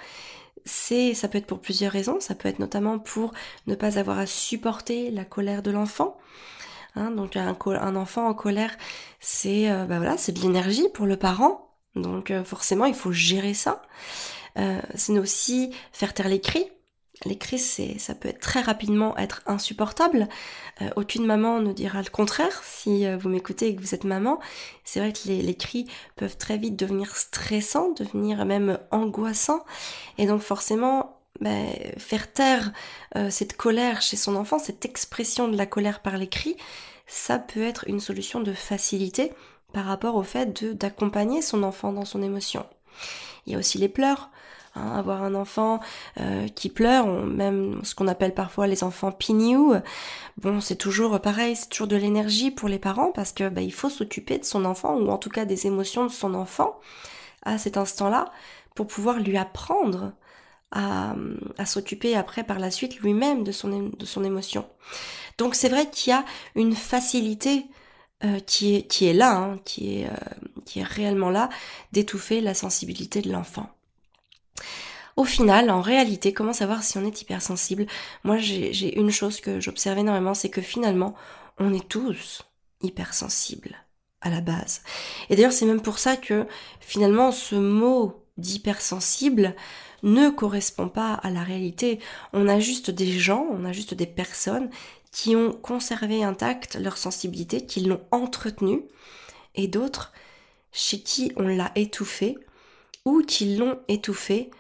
c'est, 0.65 1.13
ça 1.13 1.27
peut 1.27 1.38
être 1.38 1.46
pour 1.46 1.62
plusieurs 1.62 1.91
raisons. 1.91 2.20
Ça 2.20 2.36
peut 2.36 2.50
être 2.50 2.60
notamment 2.60 2.98
pour 2.98 3.34
ne 3.68 3.75
pas 3.75 4.00
avoir 4.00 4.18
à 4.18 4.25
supporter 4.25 5.12
la 5.12 5.25
colère 5.25 5.62
de 5.62 5.72
l'enfant. 5.72 6.18
Hein, 6.96 7.12
donc 7.12 7.38
un, 7.38 7.56
un, 7.65 7.96
enfant 7.96 8.27
en 8.27 8.34
colère, 8.34 8.75
c'est 9.20 9.70
euh, 9.70 9.86
bah 9.86 9.98
voilà, 9.98 10.18
c'est 10.18 10.32
de 10.32 10.39
l'énergie 10.39 10.89
pour 10.94 11.06
le 11.06 11.18
parent. 11.18 11.69
Donc 12.01 12.32
euh, 12.32 12.44
forcément, 12.44 12.86
il 12.86 12.94
faut 12.94 13.12
gérer 13.12 13.53
ça. 13.53 13.82
Euh, 14.58 14.82
c'est 14.96 15.18
aussi 15.18 15.72
faire 15.91 16.13
taire 16.13 16.29
les 16.29 16.41
cris. 16.41 16.65
Les 17.25 17.38
cris, 17.38 17.60
ça 17.60 18.15
peut 18.15 18.32
très 18.32 18.62
rapidement 18.62 19.18
être 19.18 19.41
insupportable. 19.46 20.29
Euh, 20.82 20.89
aucune 20.96 21.25
maman 21.25 21.60
ne 21.60 21.74
dira 21.74 22.01
le 22.01 22.10
contraire. 22.10 22.62
Si 22.63 23.06
vous 23.18 23.27
m'écoutez 23.27 23.68
et 23.68 23.75
que 23.75 23.82
vous 23.82 23.94
êtes 23.94 24.06
maman, 24.06 24.39
c'est 24.86 25.01
vrai 25.01 25.12
que 25.12 25.27
les, 25.27 25.56
cris 25.56 25.86
peuvent 26.15 26.38
très 26.38 26.58
vite 26.58 26.77
devenir 26.77 27.18
stressants, 27.18 27.91
devenir 27.91 28.46
même 28.46 28.79
angoissants. 28.91 29.65
Et 30.18 30.27
donc 30.27 30.41
forcément, 30.41 31.20
ben, 31.41 31.68
faire 31.98 32.32
taire 32.32 32.72
cette 33.29 33.58
colère 33.58 34.01
chez 34.01 34.15
son 34.15 34.38
enfant, 34.38 34.58
cette 34.58 34.86
expression 34.86 35.50
de 35.50 35.58
la 35.58 35.65
colère 35.65 36.01
par 36.01 36.15
les 36.18 36.29
cris, 36.29 36.56
ça 37.06 37.38
peut 37.38 37.63
être 37.63 37.84
une 37.88 38.00
solution 38.00 38.39
de 38.39 38.53
facilité 38.53 39.34
par 39.74 39.86
rapport 39.86 40.16
au 40.16 40.24
fait 40.24 40.64
d'accompagner 40.78 41.42
son 41.42 41.64
enfant 41.64 41.92
dans 41.94 42.06
son 42.06 42.22
émotion. 42.22 42.66
Il 43.46 43.54
y 43.54 43.56
a 43.56 43.60
aussi 43.60 43.78
les 43.78 43.90
pleurs. 43.90 44.30
Hein, 44.76 44.96
avoir 44.96 45.24
un 45.24 45.34
enfant 45.34 45.80
euh, 46.20 46.48
qui 46.48 46.70
pleure, 46.70 47.08
même 47.08 47.80
ce 47.84 47.96
qu'on 47.96 48.08
appelle 48.08 48.36
parfois 48.36 48.68
les 48.68 48.84
enfants 48.84 49.12
pignou, 49.12 49.74
bon 50.38 50.62
c'est 50.62 50.76
toujours 50.76 51.20
pareil, 51.20 51.56
c'est 51.56 51.70
toujours 51.70 51.88
de 51.88 51.96
l'énergie 51.96 52.52
pour 52.52 52.70
les 52.70 52.78
parents 52.78 53.12
parce 53.12 53.32
que 53.32 53.50
bah, 53.50 53.62
il 53.62 53.74
faut 53.74 53.90
s'occuper 53.90 54.38
de 54.38 54.46
son 54.46 54.66
enfant 54.66 54.96
ou 54.96 55.10
en 55.10 55.18
tout 55.18 55.32
cas 55.32 55.46
des 55.46 55.66
émotions 55.66 56.06
de 56.06 56.12
son 56.12 56.36
enfant 56.36 56.80
à 57.42 57.58
cet 57.58 57.78
instant-là 57.78 58.32
pour 58.76 58.86
pouvoir 58.86 59.20
lui 59.20 59.38
apprendre 59.38 60.14
à, 60.72 61.16
à 61.58 61.66
s'occuper 61.66 62.16
après 62.16 62.44
par 62.44 62.60
la 62.60 62.70
suite 62.70 63.00
lui-même 63.00 63.44
de 63.44 63.52
son, 63.52 63.90
de 63.98 64.06
son 64.06 64.24
émotion. 64.24 64.68
Donc 65.40 65.56
c'est 65.56 65.70
vrai 65.70 65.90
qu'il 65.90 66.12
y 66.12 66.14
a 66.14 66.24
une 66.54 66.76
facilité 66.76 67.66
euh, 68.26 68.40
qui, 68.40 68.76
est, 68.76 69.14
là, 69.14 69.38
hein, 69.38 69.60
euh, 69.82 70.08
qui 70.66 70.80
est 70.80 70.84
réellement 70.84 71.30
là, 71.30 71.50
d'étouffer 71.94 72.42
la 72.42 72.54
sensibilité 72.54 73.22
de 73.22 73.32
l'enfant. 73.32 73.70
Au 75.16 75.24
final, 75.24 75.70
en 75.70 75.82
réalité, 75.82 76.34
comment 76.34 76.54
savoir 76.54 76.84
si 76.84 76.98
on 76.98 77.06
est 77.06 77.22
hypersensible? 77.22 77.88
Moi, 78.24 78.38
j'ai 78.38 78.98
une 79.00 79.12
chose 79.12 79.40
que 79.42 79.60
j'observe 79.60 79.98
énormément, 80.00 80.34
c'est 80.34 80.50
que 80.50 80.62
finalement, 80.62 81.16
on 81.60 81.74
est 81.74 81.88
tous 81.88 82.44
hypersensibles 82.82 83.76
à 84.22 84.30
la 84.30 84.42
base. 84.42 84.82
Et 85.30 85.36
d'ailleurs, 85.36 85.54
c'est 85.54 85.66
même 85.66 85.82
pour 85.82 86.00
ça 86.00 86.18
que 86.18 86.46
finalement, 86.82 87.32
ce 87.32 87.56
mot 87.56 88.26
d'hypersensible 88.38 89.56
ne 90.04 90.30
correspond 90.30 90.88
pas 90.88 91.14
à 91.14 91.30
la 91.30 91.44
réalité. 91.44 92.00
On 92.34 92.48
a 92.48 92.60
juste 92.60 92.90
des 92.90 93.12
gens, 93.12 93.46
on 93.52 93.66
a 93.66 93.72
juste 93.72 93.94
des 93.94 94.06
personnes 94.08 94.70
qui 95.12 95.36
ont 95.36 95.51
conservé 95.51 96.24
intacte 96.24 96.75
leur 96.75 96.98
sensibilité, 96.98 97.66
qui 97.66 97.82
l'ont 97.82 98.01
entretenue, 98.12 98.84
et 99.56 99.68
d'autres 99.68 100.13
chez 100.72 101.01
qui 101.01 101.32
on 101.36 101.48
l'a 101.48 101.72
étouffée, 101.75 102.38
ou 103.06 103.22
qui 103.22 103.56
l'ont 103.58 103.80
étouffée 103.88 104.51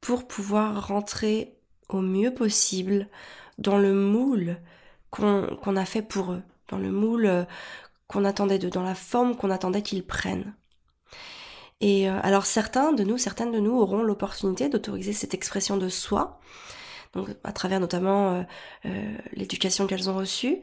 pour 0.00 0.28
pouvoir 0.28 0.88
rentrer 0.88 1.56
au 1.88 2.00
mieux 2.00 2.34
possible 2.34 3.08
dans 3.58 3.78
le 3.78 3.94
moule 3.94 4.60
qu'on 5.10 5.76
a 5.76 5.84
fait 5.84 6.02
pour 6.02 6.32
eux, 6.32 6.42
dans 6.68 6.78
le 6.78 6.90
moule 6.90 7.26
euh, 7.26 7.44
qu'on 8.06 8.24
attendait 8.24 8.58
d'eux, 8.58 8.70
dans 8.70 8.82
la 8.82 8.94
forme 8.94 9.36
qu'on 9.36 9.50
attendait 9.50 9.82
qu'ils 9.82 10.04
prennent. 10.04 10.54
Et 11.80 12.08
euh, 12.08 12.18
alors 12.22 12.46
certains 12.46 12.92
de 12.92 13.02
nous, 13.02 13.18
certaines 13.18 13.52
de 13.52 13.60
nous 13.60 13.78
auront 13.78 14.02
l'opportunité 14.02 14.68
d'autoriser 14.68 15.12
cette 15.12 15.34
expression 15.34 15.76
de 15.76 15.88
soi, 15.88 16.40
à 17.44 17.52
travers 17.52 17.80
notamment 17.80 18.34
euh, 18.34 18.42
euh, 18.86 19.16
l'éducation 19.32 19.86
qu'elles 19.86 20.10
ont 20.10 20.16
reçue, 20.16 20.58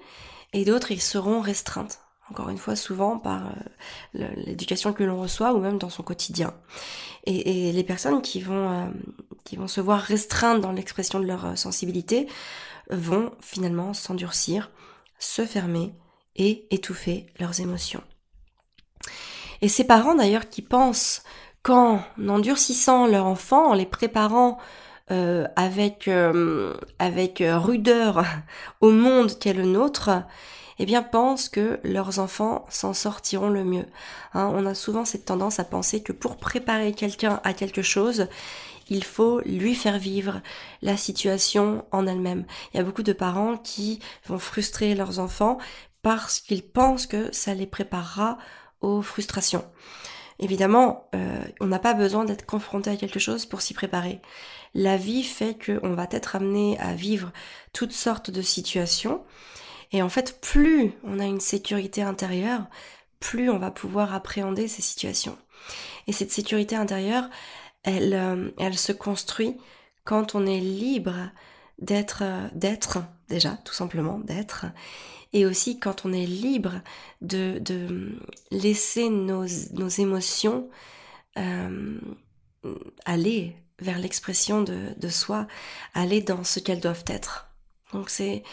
et 0.54 0.66
d'autres, 0.66 0.92
ils 0.92 1.02
seront 1.02 1.42
restreintes, 1.42 2.00
encore 2.30 2.50
une 2.50 2.58
fois, 2.58 2.76
souvent 2.76 3.18
par 3.18 3.48
euh, 4.16 4.28
l'éducation 4.36 4.94
que 4.94 5.04
l'on 5.04 5.20
reçoit 5.20 5.54
ou 5.54 5.60
même 5.60 5.78
dans 5.78 5.90
son 5.90 6.04
quotidien. 6.04 6.54
Et, 7.26 7.70
et 7.70 7.72
les 7.72 7.84
personnes 7.84 8.22
qui 8.22 8.42
vont, 8.42 8.94
qui 9.46 9.56
vont 9.56 9.68
se 9.68 9.82
voir 9.82 10.00
restreintes 10.00 10.62
dans 10.62 10.74
l'expression 10.74 11.20
de 11.20 11.26
leur 11.26 11.58
sensibilité 11.58 12.28
vont 12.90 13.32
finalement 13.40 13.94
s'endurcir, 13.94 14.72
se 15.20 15.46
fermer 15.46 15.94
et 16.36 16.68
étouffer 16.70 17.28
leurs 17.40 17.62
émotions. 17.62 18.04
Et 19.62 19.70
ces 19.70 19.86
parents 19.86 20.16
d'ailleurs 20.16 20.50
qui 20.50 20.62
pensent 20.62 21.24
qu'en 21.64 22.04
endurcissant 22.28 23.08
leur 23.08 23.26
enfant, 23.26 23.70
en 23.70 23.74
les 23.74 23.86
préparant 23.86 24.58
euh, 25.12 25.48
avec 25.56 26.08
euh, 26.08 26.74
avec 27.00 27.44
rudeur 27.46 28.24
au 28.82 28.92
monde 28.92 29.38
qu'est 29.38 29.54
le 29.54 29.66
nôtre, 29.66 30.10
eh 30.80 30.86
bien 30.86 31.04
pensent 31.04 31.50
que 31.50 31.80
leurs 31.84 32.20
enfants 32.20 32.66
s'en 32.70 32.94
sortiront 32.94 33.50
le 33.50 33.64
mieux. 33.64 33.86
Hein, 34.34 34.52
on 34.54 34.66
a 34.66 34.74
souvent 34.74 35.06
cette 35.06 35.26
tendance 35.26 35.60
à 35.60 35.66
penser 35.66 36.02
que 36.02 36.14
pour 36.14 36.38
préparer 36.38 36.94
quelqu'un 36.94 37.42
à 37.44 37.54
quelque 37.54 37.82
chose, 37.82 38.28
il 38.90 39.04
faut 39.04 39.42
lui 39.42 39.76
faire 39.76 39.98
vivre 39.98 40.42
la 40.82 40.98
situation 40.98 41.86
en 41.92 42.08
elle-même. 42.08 42.46
Il 42.74 42.78
y 42.78 42.80
a 42.80 42.84
beaucoup 42.84 43.04
de 43.04 43.14
parents 43.14 43.58
qui 43.58 44.00
vont 44.26 44.40
frustrer 44.40 44.96
leurs 44.96 45.20
enfants 45.20 45.58
parce 46.02 46.40
qu'ils 46.40 46.64
pensent 46.64 47.08
que 47.08 47.32
ça 47.32 47.54
les 47.54 47.68
préparera 47.68 48.38
aux 48.82 49.02
frustrations. 49.02 49.66
Évidemment, 50.40 51.08
euh, 51.16 51.44
on 51.62 51.68
n'a 51.68 51.80
pas 51.80 51.94
besoin 51.94 52.26
d'être 52.26 52.46
confronté 52.46 52.90
à 52.90 52.98
quelque 52.98 53.20
chose 53.20 53.46
pour 53.46 53.62
s'y 53.62 53.74
préparer. 53.74 54.22
La 54.74 54.98
vie 54.98 55.24
fait 55.24 55.58
qu'on 55.64 55.94
va 55.94 56.08
être 56.12 56.36
amené 56.36 56.80
à 56.80 56.94
vivre 56.94 57.32
toutes 57.74 57.92
sortes 57.92 58.32
de 58.32 58.42
situations. 58.42 59.24
Et 59.92 60.02
en 60.02 60.10
fait, 60.10 60.42
plus 60.42 60.94
on 61.04 61.20
a 61.20 61.26
une 61.26 61.40
sécurité 61.40 62.02
intérieure, 62.02 62.66
plus 63.20 63.50
on 63.50 63.60
va 63.60 63.72
pouvoir 63.72 64.14
appréhender 64.14 64.68
ces 64.68 64.82
situations. 64.82 65.38
Et 66.08 66.12
cette 66.12 66.32
sécurité 66.32 66.76
intérieure, 66.76 67.30
elle, 67.84 68.14
euh, 68.14 68.72
se 68.74 68.92
construit 68.92 69.58
quand 70.04 70.36
on 70.36 70.46
est 70.46 70.60
libre 70.60 71.30
d'être, 71.80 72.24
euh, 72.24 72.48
d'être, 72.54 73.00
déjà, 73.30 73.58
tout 73.64 73.74
simplement, 73.74 74.20
d'être, 74.20 74.66
et 75.32 75.46
aussi 75.46 75.80
quand 75.80 76.06
on 76.06 76.14
est 76.14 76.26
libre 76.26 76.82
de, 77.22 77.62
laisser 78.52 79.10
nos, 79.10 79.46
nos 79.74 79.88
émotions 79.88 80.70
euh, 81.38 82.00
aller 83.06 83.56
vers 83.84 84.00
l'expression 84.00 84.62
de, 84.64 85.10
soi, 85.10 85.48
aller 85.94 86.22
dans 86.22 86.44
ce 86.44 86.60
qu'elles 86.60 86.80
doivent 86.80 87.06
être. 87.08 87.48
Donc 87.94 88.10
c'est 88.10 88.44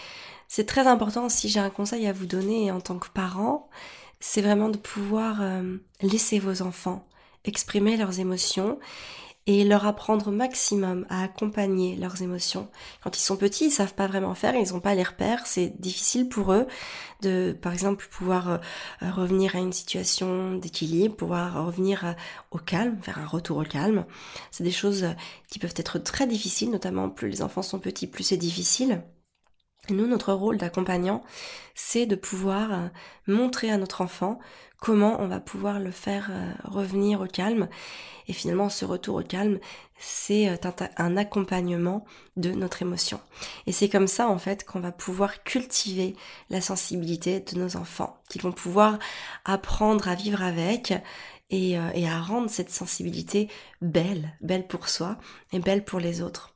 c'est 0.49 0.67
très 0.67 0.87
important 0.87 1.29
si 1.29 1.49
j'ai 1.49 1.61
un 1.61 1.71
conseil 1.71 2.07
à 2.07 2.13
vous 2.13 2.27
donner 2.27 2.73
en 2.73 2.81
tant 2.81 2.99
que 2.99 3.09
parent, 3.09 3.71
c'est 4.19 4.43
vraiment 4.43 4.69
de 4.69 4.77
pouvoir 4.77 5.41
euh, 5.41 5.77
laisser 6.03 6.41
vos 6.41 6.63
enfants 6.63 7.07
exprimer 7.45 7.97
leurs 7.97 8.21
émotions 8.21 8.79
et 9.50 9.64
leur 9.64 9.85
apprendre 9.85 10.28
au 10.28 10.30
maximum 10.30 11.07
à 11.09 11.25
accompagner 11.25 11.97
leurs 11.97 12.23
émotions. 12.23 12.69
Quand 13.02 13.19
ils 13.19 13.23
sont 13.23 13.37
petits, 13.37 13.64
ils 13.64 13.71
savent 13.73 13.95
pas 13.95 14.07
vraiment 14.07 14.37
faire, 14.37 14.54
ils 14.54 14.73
n'ont 14.73 14.78
pas 14.78 14.95
les 14.95 15.02
repères, 15.02 15.45
c'est 15.45 15.80
difficile 15.80 16.28
pour 16.28 16.52
eux 16.52 16.69
de, 17.23 17.57
par 17.61 17.73
exemple, 17.73 18.07
pouvoir 18.09 18.49
euh, 18.49 18.59
revenir 19.11 19.57
à 19.57 19.59
une 19.59 19.73
situation 19.73 20.54
d'équilibre, 20.54 21.16
pouvoir 21.16 21.66
revenir 21.66 22.04
euh, 22.04 22.12
au 22.52 22.59
calme, 22.59 22.99
faire 23.02 23.19
un 23.19 23.26
retour 23.26 23.57
au 23.57 23.64
calme. 23.64 24.04
C'est 24.52 24.62
des 24.62 24.71
choses 24.71 25.04
qui 25.49 25.59
peuvent 25.59 25.75
être 25.76 25.99
très 25.99 26.28
difficiles, 26.28 26.71
notamment 26.71 27.09
plus 27.09 27.28
les 27.28 27.42
enfants 27.42 27.62
sont 27.62 27.80
petits, 27.80 28.07
plus 28.07 28.23
c'est 28.23 28.37
difficile. 28.37 29.02
Nous, 29.89 30.07
notre 30.07 30.33
rôle 30.33 30.59
d'accompagnant, 30.59 31.23
c'est 31.75 32.07
de 32.07 32.15
pouvoir 32.15 32.73
euh, 32.73 32.87
montrer 33.27 33.71
à 33.71 33.79
notre 33.79 34.03
enfant 34.03 34.39
comment 34.79 35.21
on 35.21 35.27
va 35.27 35.41
pouvoir 35.41 35.81
le 35.81 35.91
faire 35.91 36.29
euh, 36.31 36.53
revenir 36.65 37.21
au 37.21 37.27
calme. 37.27 37.69
Et 38.29 38.33
finalement, 38.33 38.69
ce 38.69 38.85
retour 38.85 39.17
au 39.17 39.23
calme, 39.23 39.59
c'est 39.99 40.49
euh, 40.49 40.57
un 40.97 41.17
accompagnement 41.17 42.05
de 42.37 42.51
notre 42.53 42.83
émotion. 42.83 43.21
Et 43.67 43.73
c'est 43.73 43.89
comme 43.89 44.07
ça, 44.07 44.29
en 44.29 44.39
fait, 44.39 44.65
qu'on 44.65 44.81
va 44.81 44.93
pouvoir 44.93 45.43
cultiver 45.43 46.15
la 46.51 46.61
sensibilité 46.61 47.41
de 47.41 47.59
nos 47.59 47.77
enfants, 47.77 48.19
qu'ils 48.29 48.43
vont 48.43 48.53
pouvoir 48.53 48.99
apprendre 49.45 50.09
à 50.09 50.15
vivre 50.15 50.43
avec 50.43 50.93
et, 51.51 51.73
et 51.73 52.09
à 52.09 52.21
rendre 52.21 52.49
cette 52.49 52.71
sensibilité 52.71 53.49
belle, 53.83 54.37
belle 54.41 54.69
pour 54.69 54.89
soi 54.89 55.17
et 55.53 55.59
belle 55.59 55.85
pour 55.85 55.99
les 55.99 56.23
autres. 56.23 56.55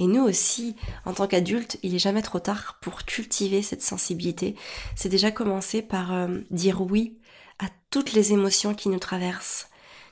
Et 0.00 0.06
nous 0.06 0.22
aussi, 0.22 0.76
en 1.04 1.12
tant 1.12 1.26
qu'adultes, 1.26 1.78
il 1.82 1.94
est 1.94 1.98
jamais 1.98 2.22
trop 2.22 2.40
tard 2.40 2.78
pour 2.80 3.04
cultiver 3.04 3.60
cette 3.60 3.82
sensibilité. 3.82 4.56
C'est 4.96 5.10
déjà 5.10 5.30
commencer 5.30 5.82
par 5.82 6.14
euh, 6.14 6.38
dire 6.50 6.80
oui 6.80 7.18
à 7.58 7.66
toutes 7.90 8.14
les 8.14 8.32
émotions 8.32 8.74
qui 8.74 8.88
nous 8.88 8.98
traversent. 8.98 9.68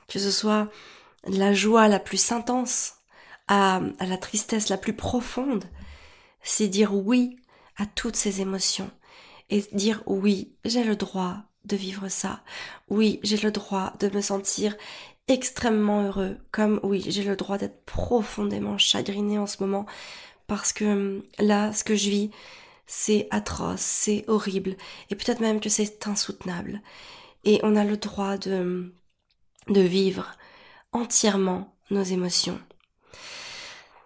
Que 0.07 0.19
ce 0.19 0.29
soit 0.29 0.69
la 1.25 1.53
joie 1.53 1.87
la 1.87 1.99
plus 1.99 2.31
intense 2.31 2.97
à 3.47 3.81
la 3.99 4.17
tristesse 4.17 4.69
la 4.69 4.77
plus 4.77 4.93
profonde. 4.93 5.65
C'est 6.43 6.67
dire 6.67 6.93
oui 6.93 7.39
à 7.75 7.87
toutes 7.87 8.15
ces 8.15 8.41
émotions. 8.41 8.91
Et 9.49 9.65
dire 9.73 10.03
oui, 10.05 10.53
j'ai 10.65 10.83
le 10.83 10.95
droit 10.97 11.37
de 11.65 11.75
vivre 11.75 12.09
ça. 12.09 12.43
Oui, 12.89 13.19
j'ai 13.23 13.37
le 13.37 13.49
droit 13.49 13.93
de 13.99 14.09
me 14.09 14.21
sentir 14.21 14.75
extrêmement 15.29 16.03
heureux, 16.03 16.37
comme 16.51 16.79
oui, 16.83 17.05
j'ai 17.07 17.23
le 17.23 17.35
droit 17.35 17.57
d'être 17.57 17.85
profondément 17.85 18.77
chagriné 18.77 19.37
en 19.37 19.47
ce 19.47 19.57
moment, 19.61 19.85
parce 20.47 20.73
que 20.73 20.85
hum, 20.85 21.23
là, 21.37 21.71
ce 21.73 21.83
que 21.83 21.95
je 21.95 22.09
vis, 22.09 22.31
c'est 22.87 23.27
atroce, 23.31 23.81
c'est 23.81 24.25
horrible, 24.27 24.75
et 25.09 25.15
peut-être 25.15 25.39
même 25.39 25.59
que 25.61 25.69
c'est 25.69 26.07
insoutenable. 26.07 26.81
Et 27.45 27.59
on 27.63 27.75
a 27.75 27.85
le 27.85 27.97
droit 27.97 28.37
de, 28.37 28.53
hum, 28.53 28.91
de 29.69 29.81
vivre 29.81 30.31
entièrement 30.91 31.75
nos 31.91 32.03
émotions. 32.03 32.59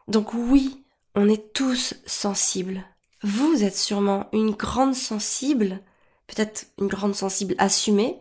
Donc 0.08 0.34
oui, 0.34 0.84
on 1.16 1.30
est 1.30 1.54
tous 1.54 1.96
sensibles. 2.06 2.84
Vous 3.24 3.64
êtes 3.64 3.78
sûrement 3.78 4.28
une 4.34 4.52
grande 4.52 4.96
sensible, 4.96 5.80
peut-être 6.28 6.68
une 6.78 6.88
grande 6.88 7.16
sensible 7.16 7.56
assumée, 7.58 8.20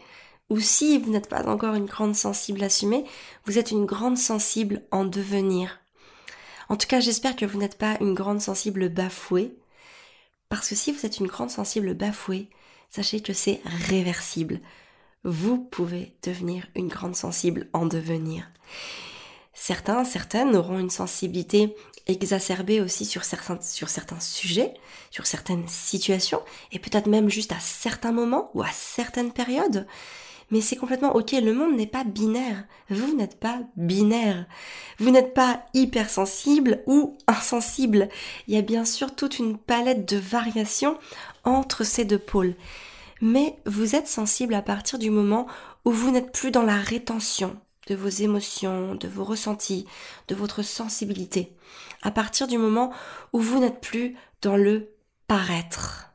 ou 0.53 0.61
si 0.61 0.99
vous 0.99 1.11
n'êtes 1.11 1.31
pas 1.31 1.49
encore 1.49 1.75
une 1.77 1.87
grande 1.87 2.15
sensible 2.15 2.63
assumée, 2.63 3.07
vous 3.47 3.57
êtes 3.57 3.71
une 3.71 3.87
grande 3.87 4.19
sensible 4.19 4.83
en 4.91 5.07
devenir. 5.07 5.81
En 6.69 6.77
tout 6.77 6.87
cas, 6.87 7.01
j'espère 7.01 7.37
que 7.37 7.47
vous 7.47 7.59
n'êtes 7.59 7.79
pas 7.79 7.97
une 8.03 8.13
grande 8.13 8.43
sensible 8.43 8.91
bafouée, 8.91 9.57
parce 10.51 10.69
que 10.69 10.75
si 10.75 10.93
vous 10.93 11.07
êtes 11.07 11.21
une 11.21 11.27
grande 11.27 11.49
sensible 11.49 11.95
bafouée, 11.95 12.51
sachez 12.91 13.21
que 13.21 13.33
c'est 13.33 13.63
réversible. 13.89 14.61
Vous 15.25 15.57
pouvez 15.57 16.19
devenir 16.23 16.67
une 16.75 16.89
grande 16.89 17.17
sensible 17.17 17.71
en 17.73 17.87
devenir. 17.87 18.47
Certains, 19.55 20.05
certaines 20.05 20.55
auront 20.55 20.79
une 20.79 20.91
sensibilité 20.91 21.75
exacerbée 22.07 22.83
aussi 22.83 23.07
sur 23.07 23.25
certains, 23.25 23.59
sur 23.63 23.89
certains 23.89 24.21
sujets, 24.21 24.75
sur 25.11 25.27
certaines 25.27 25.67
situations, 25.67 26.43
et 26.73 26.79
peut-être 26.79 27.07
même 27.07 27.31
juste 27.31 27.53
à 27.53 27.61
certains 27.61 28.13
moments 28.13 28.51
ou 28.53 28.63
à 28.63 28.71
certaines 28.71 29.33
périodes. 29.33 29.87
Mais 30.53 30.61
c'est 30.61 30.77
complètement 30.77 31.17
ok, 31.17 31.33
le 31.33 31.55
monde 31.55 31.75
n'est 31.77 31.87
pas 31.87 32.05
binaire. 32.05 32.65
Vous 32.91 33.17
n'êtes 33.17 33.41
pas 33.41 33.61
binaire. 33.77 34.45
Vous 34.99 35.11
n'êtes 35.11 35.33
pas 35.33 35.65
hypersensible 35.73 36.83
ou 36.87 37.17
insensible. 37.27 38.11
Il 38.47 38.55
y 38.55 38.59
a 38.59 38.63
bien 38.63 38.85
sûr 38.85 39.15
toute 39.15 39.39
une 39.39 39.57
palette 39.57 40.07
de 40.07 40.19
variations 40.19 40.99
entre 41.45 41.85
ces 41.85 42.05
deux 42.05 42.19
pôles. 42.19 42.55
Mais 43.23 43.57
vous 43.65 43.97
êtes 43.97 44.09
sensible 44.09 44.53
à 44.53 44.61
partir 44.61 44.99
du 44.99 45.09
moment 45.09 45.47
où 45.87 45.91
vous 45.91 46.11
n'êtes 46.11 46.33
plus 46.33 46.51
dans 46.51 46.65
la 46.65 46.77
rétention 46.77 47.57
de 47.87 47.95
vos 47.95 48.09
émotions, 48.09 48.95
de 48.95 49.09
vos 49.09 49.25
ressentis, 49.25 49.87
de 50.29 50.35
votre 50.35 50.63
sensibilité. 50.63 51.57
À 52.03 52.11
partir 52.11 52.47
du 52.47 52.59
moment 52.59 52.93
où 53.33 53.41
vous 53.41 53.59
n'êtes 53.59 53.81
plus 53.81 54.17
dans 54.43 54.59
le 54.59 54.91
paraître. 55.29 56.12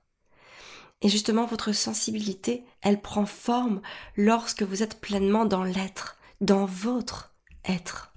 Et 1.01 1.09
justement, 1.09 1.45
votre 1.45 1.73
sensibilité, 1.73 2.63
elle 2.81 3.01
prend 3.01 3.25
forme 3.25 3.81
lorsque 4.15 4.63
vous 4.63 4.81
êtes 4.81 4.99
pleinement 4.99 5.45
dans 5.45 5.63
l'être, 5.63 6.17
dans 6.41 6.65
votre 6.65 7.33
être. 7.65 8.11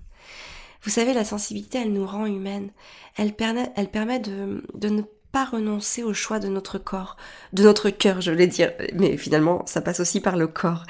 Vous 0.83 0.90
savez, 0.90 1.12
la 1.12 1.25
sensibilité, 1.25 1.79
elle 1.79 1.93
nous 1.93 2.07
rend 2.07 2.25
humaines. 2.27 2.71
Elle 3.16 3.35
permet, 3.35 3.69
de 4.19 4.88
ne 4.88 5.03
pas 5.31 5.45
renoncer 5.45 6.03
au 6.03 6.14
choix 6.14 6.38
de 6.38 6.49
notre 6.49 6.79
corps, 6.79 7.16
de 7.53 7.62
notre 7.62 7.90
cœur, 7.90 8.21
je 8.21 8.31
voulais 8.31 8.47
dire, 8.47 8.73
mais 8.95 9.16
finalement, 9.16 9.64
ça 9.66 9.81
passe 9.81 10.01
aussi 10.01 10.21
par 10.21 10.37
le 10.37 10.47
corps. 10.47 10.85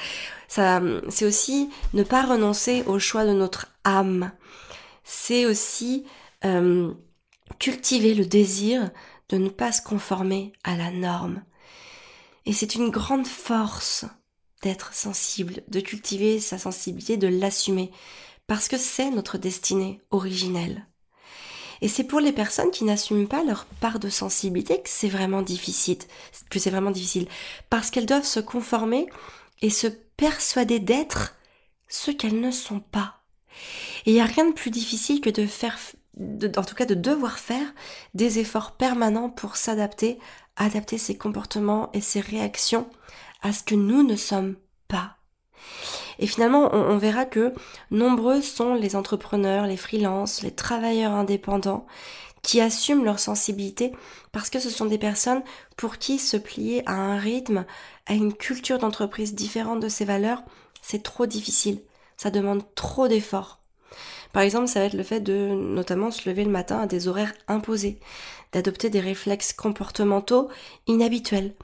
Ça, 0.49 0.81
c'est 1.09 1.27
aussi 1.27 1.71
ne 1.93 2.03
pas 2.03 2.23
renoncer 2.23 2.85
au 2.87 2.99
choix 2.99 3.27
de 3.27 3.33
notre 3.33 3.67
âme. 3.85 4.31
C'est 5.05 5.45
aussi 5.45 6.07
euh, 6.45 6.93
cultiver 7.59 8.15
le 8.15 8.25
désir 8.25 8.91
de 9.29 9.37
ne 9.37 9.49
pas 9.49 9.73
se 9.73 9.83
conformer 9.83 10.53
à 10.65 10.77
la 10.77 10.91
norme. 10.91 11.43
Et 12.47 12.53
c'est 12.53 12.75
une 12.75 12.91
grande 12.91 13.27
force 13.27 14.05
d'être 14.63 14.93
sensible, 14.95 15.63
de 15.69 15.81
cultiver 15.81 16.41
sa 16.41 16.59
sensibilité, 16.59 17.17
de 17.17 17.29
l'assumer, 17.29 17.91
parce 18.47 18.69
que 18.69 18.77
c'est 18.77 19.11
notre 19.11 19.39
destinée 19.39 20.01
originelle. 20.11 20.87
Et 21.83 21.89
c'est 21.89 22.05
pour 22.05 22.21
les 22.21 22.33
personnes 22.33 22.71
qui 22.71 22.85
n'assument 22.85 23.29
pas 23.29 23.43
leur 23.43 23.65
part 23.65 23.99
de 23.99 24.11
sensibilité 24.11 24.83
que 24.83 24.89
c'est 24.89 25.09
vraiment 25.09 25.43
difficile, 25.43 25.99
que 26.51 26.59
parce 27.71 27.91
qu'elles 27.91 28.07
doivent 28.07 28.25
se 28.25 28.41
conformer 28.41 29.07
et 29.63 29.71
se 29.71 29.87
persuader 29.87 30.79
d'être 30.79 31.37
ce 31.89 32.11
qu'elles 32.11 32.41
ne 32.41 32.51
sont 32.51 32.81
pas. 32.81 33.23
Et 34.07 34.11
il 34.11 34.15
n'y 34.15 34.21
a 34.21 34.27
rien 34.27 34.47
de 34.47 34.55
plus 34.55 34.71
difficile 34.71 35.21
que 35.21 35.31
de 35.31 35.47
faire, 35.47 35.79
en 36.19 36.65
tout 36.65 36.75
cas 36.75 36.87
de 36.87 36.95
devoir 36.95 37.39
faire 37.39 37.75
des 38.15 38.39
efforts 38.39 38.77
permanents 38.77 39.31
pour 39.31 39.57
s'adapter 39.57 40.19
adapter 40.61 40.99
ses 40.99 41.17
comportements 41.17 41.91
et 41.93 42.01
ses 42.01 42.21
réactions 42.21 42.89
à 43.43 43.53
ce 43.53 43.63
que 43.63 43.75
nous 43.75 44.03
ne 44.03 44.15
sommes 44.15 44.57
pas. 44.89 45.17
Et 46.19 46.27
finalement, 46.27 46.75
on, 46.75 46.99
verra 46.99 47.25
que 47.25 47.55
nombreux 47.91 48.43
sont 48.43 48.75
les 48.75 48.95
entrepreneurs, 48.95 49.67
les 49.67 49.79
freelances, 49.79 50.43
les 50.43 50.51
travailleurs 50.51 51.13
indépendants 51.13 51.87
qui 52.43 52.61
assument 52.61 53.05
leur 53.05 53.19
sensibilité 53.19 53.93
parce 54.33 54.51
que 54.51 54.61
ce 54.61 54.71
sont 54.71 54.85
des 54.85 54.99
personnes 54.99 55.43
pour 55.77 55.97
qui 55.97 56.19
se 56.19 56.37
plier 56.37 56.83
à 56.87 56.93
un 56.93 57.19
rythme, 57.19 57.65
à 58.07 58.13
une 58.13 58.35
culture 58.35 58.79
d'entreprise 58.79 59.35
différente 59.35 59.81
de 59.81 59.89
ses 59.89 60.05
valeurs, 60.05 60.43
c'est 60.83 61.03
trop 61.03 61.27
difficile. 61.27 61.81
Ça 62.19 62.31
demande 62.31 62.63
trop 62.75 63.09
d'efforts. 63.09 63.61
Par 64.33 64.43
exemple, 64.43 64.69
ça 64.69 64.81
va 64.81 64.87
être 64.87 64.95
le 64.95 65.03
fait 65.03 65.21
de 65.21 65.49
notamment 65.49 66.11
se 66.11 66.29
lever 66.29 66.45
le 66.45 66.51
matin 66.51 66.79
à 66.81 66.87
des 66.87 67.09
horaires 67.09 67.35
imposés 67.49 67.99
d'adopter 68.53 68.91
des 68.91 69.01
réflexes 69.01 69.53
comportementaux 69.53 70.49
inhabituels, 70.87 71.55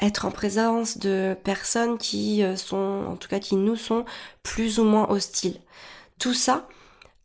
être 0.00 0.24
en 0.24 0.30
présence 0.30 0.98
de 0.98 1.36
personnes 1.44 1.98
qui 1.98 2.42
euh, 2.42 2.56
sont, 2.56 3.06
en 3.08 3.16
tout 3.16 3.28
cas 3.28 3.38
qui 3.38 3.56
nous 3.56 3.76
sont 3.76 4.04
plus 4.42 4.78
ou 4.78 4.84
moins 4.84 5.08
hostiles. 5.10 5.60
Tout 6.18 6.34
ça, 6.34 6.68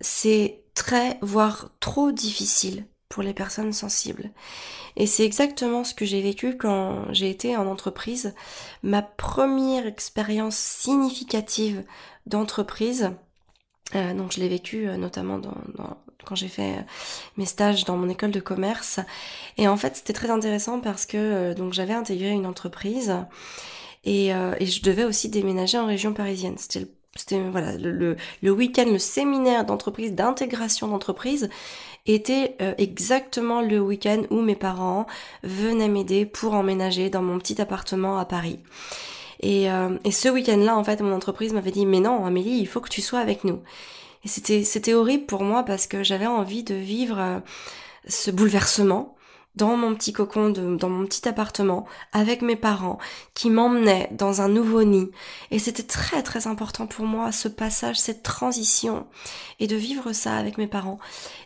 c'est 0.01 0.62
très, 0.73 1.17
voire 1.21 1.71
trop 1.80 2.12
difficile 2.12 2.86
pour 3.10 3.23
les 3.23 3.34
personnes 3.34 3.73
sensibles. 3.73 4.32
Et 4.95 5.08
c'est 5.08 5.25
exactement 5.25 5.84
ce 5.84 5.93
que 5.93 6.06
j'ai 6.06 6.21
vécu 6.21 6.58
quand 6.58 7.06
j'ai 7.12 7.30
été 7.30 7.56
en 7.56 7.67
entreprise. 7.67 8.34
Ma 8.84 9.01
première 9.01 9.88
expérience 9.88 10.56
significative 10.56 11.84
d'entreprise, 12.25 13.12
euh, 13.95 14.13
donc 14.13 14.34
je 14.34 14.39
l'ai 14.39 14.49
vécu 14.49 14.88
euh, 14.88 14.97
notamment 14.97 15.38
dans, 15.38 15.97
quand 16.28 16.36
j'ai 16.36 16.48
fait 16.48 16.74
euh, 16.74 16.82
mes 17.38 17.46
stages 17.46 17.86
dans 17.86 17.98
mon 17.98 18.10
école 18.10 18.32
de 18.32 18.40
commerce. 18.40 19.00
Et 19.58 19.68
en 19.68 19.78
fait, 19.78 19.96
c'était 19.96 20.13
très 20.13 20.30
intéressant 20.30 20.80
parce 20.80 21.06
que 21.06 21.54
donc 21.54 21.74
j'avais 21.74 21.94
intégré 21.94 22.30
une 22.32 22.46
entreprise 22.46 23.13
et, 24.04 24.28
et, 24.28 24.66
je 24.66 24.82
devais 24.84 25.04
aussi 25.04 25.30
déménager 25.30 25.78
en 25.78 25.86
région 25.86 26.13
parisienne. 26.13 26.56
C'était 26.58 26.88
le, 27.80 28.16
le, 28.42 28.52
week-end, 28.52 28.86
le 28.86 29.00
séminaire 29.00 29.66
d'entreprise, 29.66 30.13
d'intégration 30.13 30.88
d'entreprise 30.88 31.50
était 32.06 32.56
exactement 32.78 33.62
le 33.62 33.82
week-end 33.82 34.24
où 34.30 34.42
mes 34.42 34.56
parents 34.56 35.08
venaient 35.44 35.90
m'aider 35.90 36.26
pour 36.26 36.54
emménager 36.54 37.10
dans 37.10 37.22
mon 37.22 37.38
petit 37.40 37.60
appartement 37.60 38.18
à 38.18 38.26
Paris. 38.26 38.60
Et 39.42 39.68
ce 40.12 40.30
week-end-là, 40.30 40.78
en 40.78 40.84
fait, 40.84 41.02
mon 41.02 41.13
entreprise 41.13 41.54
m'avait 41.54 41.72
dit, 41.72 41.86
mais 41.86 42.00
non, 42.00 42.26
Amélie, 42.26 42.60
il 42.60 42.68
faut 42.68 42.80
que 42.80 42.90
tu 42.90 43.02
sois 43.02 43.20
avec 43.20 43.44
nous. 43.44 43.62
Et 44.23 44.27
c'était, 44.27 44.63
c'était 44.63 44.93
horrible 44.93 45.25
pour 45.25 45.43
moi 45.43 45.63
parce 45.63 45.88
que 45.88 46.03
j'avais 46.03 46.27
envie 46.27 46.63
de 46.63 46.75
vivre 46.75 47.19
euh, 47.19 47.39
ce 48.08 48.32
bouleversement 48.32 49.17
dans 49.58 49.75
mon 49.75 49.95
petit 49.95 50.13
cocon, 50.13 50.49
dans 50.51 50.89
mon 50.89 51.06
petit 51.06 51.27
appartement, 51.27 51.88
avec 52.13 52.43
mes 52.43 52.56
parents, 52.56 52.99
qui 53.34 53.49
m'emmenaient 53.49 54.08
dans 54.12 54.41
un 54.41 54.49
nouveau 54.49 54.84
nid. 54.84 55.10
Et 55.49 55.58
c'était 55.58 55.84
très 55.84 56.21
très 56.21 56.45
important 56.45 56.86
pour 56.86 57.06
moi, 57.06 57.32
ce 57.32 57.47
passage, 57.47 57.99
cette 57.99 58.21
transition, 58.21 59.08
et 59.60 59.65
de 59.65 59.75
vivre 59.75 60.13
ça 60.13 60.38
avec 60.38 60.60
mes 60.60 60.67
parents. 60.67 60.99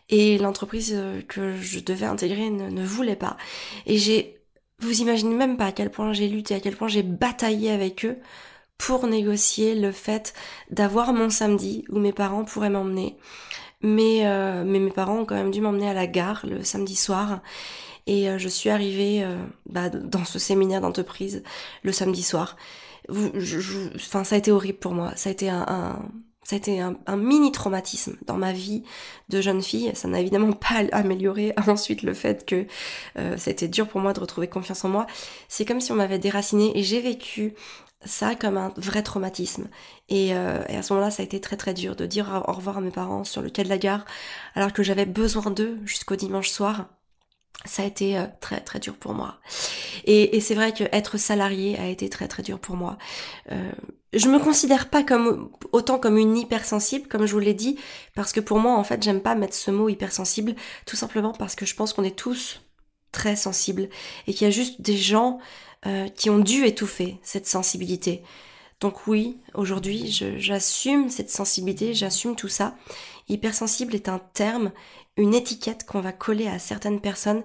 Et 0.10 0.38
l'entreprise 0.38 0.91
euh, 0.93 1.21
que 1.21 1.55
je 1.55 1.79
devais 1.79 2.05
intégrer 2.05 2.49
ne, 2.49 2.69
ne 2.69 2.86
voulait 2.86 3.15
pas. 3.15 3.38
Et 3.86 3.97
j'ai, 3.97 4.41
vous 4.79 4.99
imaginez 4.99 5.34
même 5.34 5.55
pas 5.55 5.67
à 5.67 5.71
quel 5.71 5.89
point 5.89 6.12
j'ai 6.12 6.27
lutté, 6.27 6.53
à 6.53 6.60
quel 6.60 6.75
point 6.75 6.89
j'ai 6.89 7.03
bataillé 7.03 7.71
avec 7.71 8.03
eux 8.03 8.17
pour 8.82 9.06
négocier 9.06 9.76
le 9.76 9.91
fait 9.91 10.34
d'avoir 10.72 11.13
mon 11.13 11.30
samedi 11.30 11.86
où 11.89 12.00
mes 12.00 12.12
parents 12.12 12.44
pourraient 12.44 12.72
m'emmener. 12.72 13.15
Mais, 13.82 14.26
euh, 14.26 14.63
mais 14.65 14.80
mes 14.80 14.89
parents 14.89 15.20
ont 15.20 15.26
quand 15.26 15.36
même 15.36 15.52
dû 15.52 15.62
m'emmener 15.62 15.88
à 15.88 15.94
la 15.94 16.08
gare 16.08 16.44
le 16.50 16.63
samedi 16.63 16.96
soir. 16.96 17.41
Et 18.08 18.28
euh, 18.28 18.39
je 18.39 18.48
suis 18.48 18.72
arrivée 18.72 19.24
euh, 19.24 19.38
bah, 19.67 19.89
dans 19.89 20.26
ce 20.26 20.39
séminaire 20.39 20.82
d'entreprise 20.82 21.44
le 21.84 21.91
samedi 21.91 22.24
soir. 22.24 22.58
Enfin, 23.08 24.24
ça 24.24 24.34
a 24.34 24.38
été 24.39 24.52
horrible 24.52 24.80
pour 24.80 24.94
moi. 24.94 25.12
Ça 25.15 25.30
a 25.30 25.34
été 25.34 25.48
un, 25.50 27.15
mini 27.15 27.52
traumatisme 27.52 28.17
dans 28.26 28.38
ma 28.38 28.52
vie 28.52 28.84
de 29.30 29.41
jeune 29.41 29.62
fille. 29.62 29.91
Ça 29.94 30.08
n'a 30.08 30.20
évidemment 30.20 30.54
pas 30.54 30.86
amélioré 30.91 31.54
ensuite 31.67 32.02
le 32.02 32.15
fait 32.15 32.48
que 32.48 32.65
ça 33.15 33.50
a 33.50 33.52
été 33.52 33.67
dur 33.67 33.88
pour 33.88 34.02
moi 34.02 34.13
de 34.13 34.20
retrouver 34.20 34.48
confiance 34.48 34.84
en 34.86 34.89
moi. 34.89 35.06
C'est 35.50 35.65
comme 35.65 35.82
si 35.82 35.91
on 35.91 35.96
m'avait 35.96 36.20
déraciné 36.20 36.76
et 36.76 36.82
j'ai 36.82 37.00
vécu 37.00 37.54
ça 38.06 38.36
comme 38.36 38.58
un 38.58 38.74
vrai 38.78 39.04
traumatisme. 39.04 39.68
Et, 40.10 40.36
euh, 40.36 40.64
et 40.70 40.78
à 40.78 40.84
ce 40.84 40.94
moment-là, 40.94 41.12
ça 41.12 41.24
a 41.24 41.26
été 41.26 41.40
très 41.40 41.58
très 41.58 41.74
dur 41.74 41.96
de 41.96 42.06
dire 42.06 42.44
au 42.48 42.52
revoir 42.54 42.78
à 42.78 42.82
mes 42.82 42.92
parents 42.92 43.24
sur 43.24 43.42
le 43.42 43.50
quai 43.50 43.64
de 43.64 43.70
la 43.70 43.78
gare 43.78 44.06
alors 44.56 44.74
que 44.74 44.84
j'avais 44.84 45.06
besoin 45.06 45.52
d'eux 45.52 45.80
jusqu'au 45.86 46.16
dimanche 46.16 46.50
soir 46.50 46.88
ça 47.66 47.84
a 47.84 47.86
été 47.86 48.18
euh, 48.18 48.26
très 48.40 48.60
très 48.60 48.80
dur 48.80 48.96
pour 48.96 49.14
moi. 49.14 49.40
Et, 50.06 50.36
et 50.36 50.42
c'est 50.42 50.56
vrai 50.56 50.74
que 50.74 50.84
être 50.92 51.18
salarié 51.18 51.78
a 51.78 51.88
été 51.88 52.10
très 52.10 52.28
très 52.28 52.44
dur 52.44 52.60
pour 52.60 52.76
moi. 52.76 52.98
Euh, 53.52 53.72
je 54.14 54.28
me 54.28 54.40
considère 54.40 54.90
pas 54.90 55.04
comme 55.04 55.52
autant 55.72 56.00
comme 56.00 56.18
une 56.18 56.38
hypersensible, 56.38 57.08
comme 57.08 57.26
je 57.26 57.34
vous 57.34 57.40
l'ai 57.40 57.54
dit, 57.54 57.78
parce 58.16 58.34
que 58.34 58.40
pour 58.40 58.60
moi 58.60 58.76
en 58.76 58.84
fait 58.84 59.04
j'aime 59.04 59.22
pas 59.22 59.36
mettre 59.36 59.56
ce 59.56 59.72
mot 59.72 59.90
hypersensible, 59.90 60.56
tout 60.86 60.96
simplement 60.96 61.34
parce 61.34 61.56
que 61.56 61.66
je 61.66 61.76
pense 61.76 61.94
qu'on 61.94 62.04
est 62.04 62.18
tous 62.18 62.62
très 63.12 63.36
sensibles 63.36 63.89
et 64.28 64.34
qu'il 64.34 64.45
y 64.45 64.47
a 64.47 64.52
juste 64.52 64.82
des 64.82 64.97
gens 64.97 65.39
euh, 65.86 66.08
qui 66.10 66.30
ont 66.30 66.39
dû 66.39 66.65
étouffer 66.65 67.17
cette 67.24 67.47
sensibilité. 67.47 68.24
Donc 68.80 69.08
oui, 69.08 69.38
aujourd'hui, 69.54 70.12
j'assume 70.38 71.10
cette 71.10 71.30
sensibilité, 71.30 71.93
j'assume 71.93 72.36
tout 72.36 72.47
ça. 72.47 72.76
Hypersensible 73.30 73.93
est 73.93 74.10
un 74.10 74.19
terme 74.34 74.71
une 75.17 75.34
étiquette 75.34 75.86
qu'on 75.86 76.02
va 76.02 76.12
coller 76.12 76.47
à 76.47 76.60
certaines 76.60 77.02
personnes. 77.02 77.43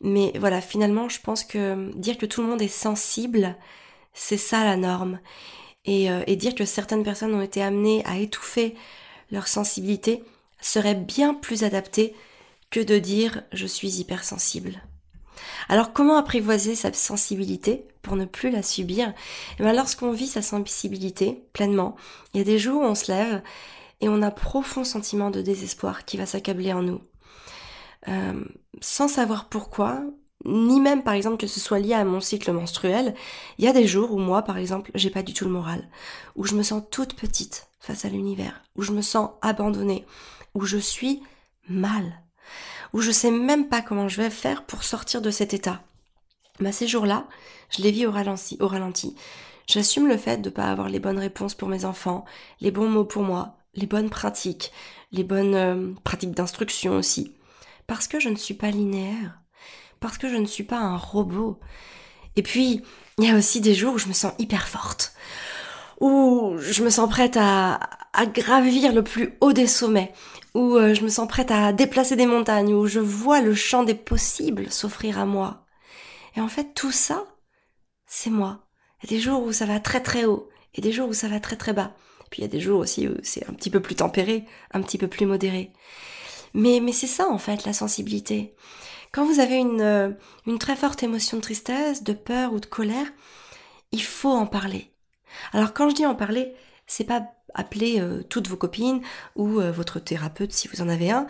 Mais 0.00 0.32
voilà, 0.38 0.60
finalement, 0.60 1.08
je 1.08 1.20
pense 1.20 1.44
que 1.44 1.92
dire 1.96 2.18
que 2.18 2.26
tout 2.26 2.42
le 2.42 2.48
monde 2.48 2.62
est 2.62 2.68
sensible, 2.68 3.56
c'est 4.12 4.36
ça 4.36 4.64
la 4.64 4.76
norme. 4.76 5.20
Et, 5.86 6.10
euh, 6.10 6.22
et, 6.26 6.36
dire 6.36 6.54
que 6.54 6.64
certaines 6.64 7.02
personnes 7.02 7.34
ont 7.34 7.42
été 7.42 7.62
amenées 7.62 8.02
à 8.06 8.18
étouffer 8.18 8.74
leur 9.30 9.48
sensibilité 9.48 10.24
serait 10.60 10.94
bien 10.94 11.34
plus 11.34 11.62
adapté 11.62 12.14
que 12.70 12.80
de 12.80 12.98
dire 12.98 13.42
je 13.52 13.66
suis 13.66 14.00
hypersensible. 14.00 14.82
Alors 15.68 15.92
comment 15.92 16.16
apprivoiser 16.16 16.74
sa 16.74 16.92
sensibilité 16.92 17.86
pour 18.02 18.16
ne 18.16 18.24
plus 18.24 18.50
la 18.50 18.62
subir? 18.62 19.12
Eh 19.58 19.62
bien, 19.62 19.72
Lorsqu'on 19.72 20.12
vit 20.12 20.26
sa 20.26 20.42
sensibilité 20.42 21.44
pleinement, 21.52 21.96
il 22.32 22.38
y 22.38 22.40
a 22.40 22.44
des 22.44 22.58
jours 22.58 22.82
où 22.82 22.84
on 22.84 22.94
se 22.94 23.10
lève 23.10 23.42
et 24.00 24.08
on 24.08 24.22
a 24.22 24.30
profond 24.30 24.84
sentiment 24.84 25.30
de 25.30 25.42
désespoir 25.42 26.04
qui 26.04 26.16
va 26.16 26.26
s'accabler 26.26 26.72
en 26.72 26.82
nous. 26.82 27.00
Euh, 28.08 28.44
sans 28.80 29.08
savoir 29.08 29.48
pourquoi, 29.48 30.02
ni 30.44 30.80
même 30.80 31.02
par 31.02 31.14
exemple 31.14 31.38
que 31.38 31.46
ce 31.46 31.60
soit 31.60 31.78
lié 31.78 31.94
à 31.94 32.04
mon 32.04 32.20
cycle 32.20 32.52
menstruel, 32.52 33.14
il 33.58 33.64
y 33.64 33.68
a 33.68 33.72
des 33.72 33.86
jours 33.86 34.12
où 34.12 34.18
moi 34.18 34.42
par 34.42 34.58
exemple 34.58 34.90
j'ai 34.94 35.10
pas 35.10 35.22
du 35.22 35.32
tout 35.32 35.44
le 35.44 35.50
moral, 35.50 35.88
où 36.36 36.44
je 36.44 36.54
me 36.54 36.62
sens 36.62 36.82
toute 36.90 37.14
petite 37.14 37.68
face 37.80 38.04
à 38.04 38.08
l'univers, 38.08 38.62
où 38.76 38.82
je 38.82 38.92
me 38.92 39.02
sens 39.02 39.30
abandonnée, 39.42 40.04
où 40.54 40.64
je 40.64 40.78
suis 40.78 41.22
mal, 41.68 42.20
où 42.94 43.00
je 43.00 43.10
sais 43.10 43.32
même 43.32 43.68
pas 43.68 43.82
comment 43.82 44.08
je 44.08 44.22
vais 44.22 44.30
faire 44.30 44.64
pour 44.64 44.84
sortir 44.84 45.20
de 45.20 45.30
cet 45.30 45.52
état. 45.52 45.82
Bah, 46.60 46.70
ces 46.70 46.86
jours-là, 46.86 47.26
je 47.70 47.82
les 47.82 47.90
vis 47.90 48.06
au 48.06 48.12
ralenti. 48.12 49.16
J'assume 49.66 50.06
le 50.06 50.16
fait 50.16 50.40
de 50.40 50.48
ne 50.48 50.54
pas 50.54 50.70
avoir 50.70 50.88
les 50.88 51.00
bonnes 51.00 51.18
réponses 51.18 51.54
pour 51.54 51.68
mes 51.68 51.84
enfants, 51.84 52.24
les 52.60 52.70
bons 52.70 52.88
mots 52.88 53.04
pour 53.04 53.24
moi, 53.24 53.56
les 53.74 53.86
bonnes 53.86 54.10
pratiques, 54.10 54.70
les 55.10 55.24
bonnes 55.24 55.56
euh, 55.56 55.92
pratiques 56.04 56.30
d'instruction 56.30 56.96
aussi. 56.96 57.34
Parce 57.88 58.06
que 58.06 58.20
je 58.20 58.28
ne 58.28 58.36
suis 58.36 58.54
pas 58.54 58.70
linéaire. 58.70 59.40
Parce 59.98 60.16
que 60.16 60.28
je 60.28 60.36
ne 60.36 60.46
suis 60.46 60.64
pas 60.64 60.78
un 60.78 60.96
robot. 60.96 61.58
Et 62.36 62.42
puis, 62.42 62.82
il 63.18 63.24
y 63.24 63.30
a 63.30 63.36
aussi 63.36 63.60
des 63.60 63.74
jours 63.74 63.94
où 63.94 63.98
je 63.98 64.06
me 64.06 64.12
sens 64.12 64.34
hyper 64.38 64.68
forte. 64.68 65.14
Où 66.00 66.54
je 66.58 66.84
me 66.84 66.90
sens 66.90 67.10
prête 67.10 67.36
à 67.36 67.80
gravir 68.26 68.92
le 68.92 69.02
plus 69.02 69.36
haut 69.40 69.52
des 69.52 69.66
sommets. 69.66 70.12
Où 70.54 70.76
euh, 70.76 70.94
je 70.94 71.02
me 71.02 71.08
sens 71.08 71.28
prête 71.28 71.50
à 71.50 71.72
déplacer 71.72 72.16
des 72.16 72.26
montagnes. 72.26 72.74
Où 72.74 72.86
je 72.86 73.00
vois 73.00 73.40
le 73.40 73.54
champ 73.54 73.82
des 73.82 73.94
possibles 73.94 74.70
s'offrir 74.70 75.18
à 75.18 75.26
moi. 75.26 75.66
Et 76.36 76.40
en 76.40 76.48
fait, 76.48 76.74
tout 76.74 76.92
ça, 76.92 77.24
c'est 78.06 78.30
moi. 78.30 78.66
Il 79.02 79.10
y 79.10 79.14
a 79.14 79.16
des 79.16 79.22
jours 79.22 79.42
où 79.42 79.52
ça 79.52 79.66
va 79.66 79.80
très 79.80 80.02
très 80.02 80.24
haut. 80.24 80.48
Et 80.74 80.80
des 80.80 80.92
jours 80.92 81.08
où 81.08 81.14
ça 81.14 81.28
va 81.28 81.40
très 81.40 81.56
très 81.56 81.72
bas. 81.72 81.94
Puis 82.30 82.42
il 82.42 82.46
y 82.46 82.48
a 82.48 82.50
des 82.50 82.60
jours 82.60 82.80
aussi 82.80 83.06
où 83.06 83.14
c'est 83.22 83.48
un 83.48 83.52
petit 83.52 83.70
peu 83.70 83.80
plus 83.80 83.94
tempéré, 83.94 84.44
un 84.72 84.82
petit 84.82 84.98
peu 84.98 85.06
plus 85.06 85.26
modéré. 85.26 85.72
Mais, 86.52 86.80
mais 86.80 86.92
c'est 86.92 87.06
ça 87.06 87.28
en 87.28 87.38
fait 87.38 87.64
la 87.64 87.72
sensibilité. 87.72 88.54
Quand 89.12 89.24
vous 89.24 89.38
avez 89.38 89.56
une, 89.56 89.80
euh, 89.80 90.10
une 90.46 90.58
très 90.58 90.74
forte 90.74 91.02
émotion 91.04 91.36
de 91.36 91.42
tristesse, 91.42 92.02
de 92.02 92.12
peur 92.12 92.52
ou 92.52 92.58
de 92.58 92.66
colère, 92.66 93.06
il 93.92 94.02
faut 94.02 94.32
en 94.32 94.46
parler. 94.46 94.92
Alors 95.52 95.72
quand 95.74 95.88
je 95.88 95.94
dis 95.94 96.06
en 96.06 96.16
parler, 96.16 96.54
c'est 96.86 97.04
pas 97.04 97.24
appeler 97.54 98.00
euh, 98.00 98.22
toutes 98.22 98.48
vos 98.48 98.56
copines 98.56 99.02
ou 99.36 99.60
euh, 99.60 99.72
votre 99.72 100.00
thérapeute 100.00 100.52
si 100.52 100.68
vous 100.68 100.80
en 100.80 100.88
avez 100.88 101.10
un, 101.10 101.26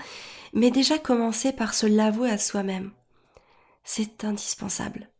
mais 0.52 0.70
déjà 0.70 0.98
commencer 0.98 1.52
par 1.52 1.74
se 1.74 1.86
l'avouer 1.86 2.30
à 2.30 2.38
soi-même. 2.38 2.90
C'est 3.84 4.24
indispensable. 4.24 5.10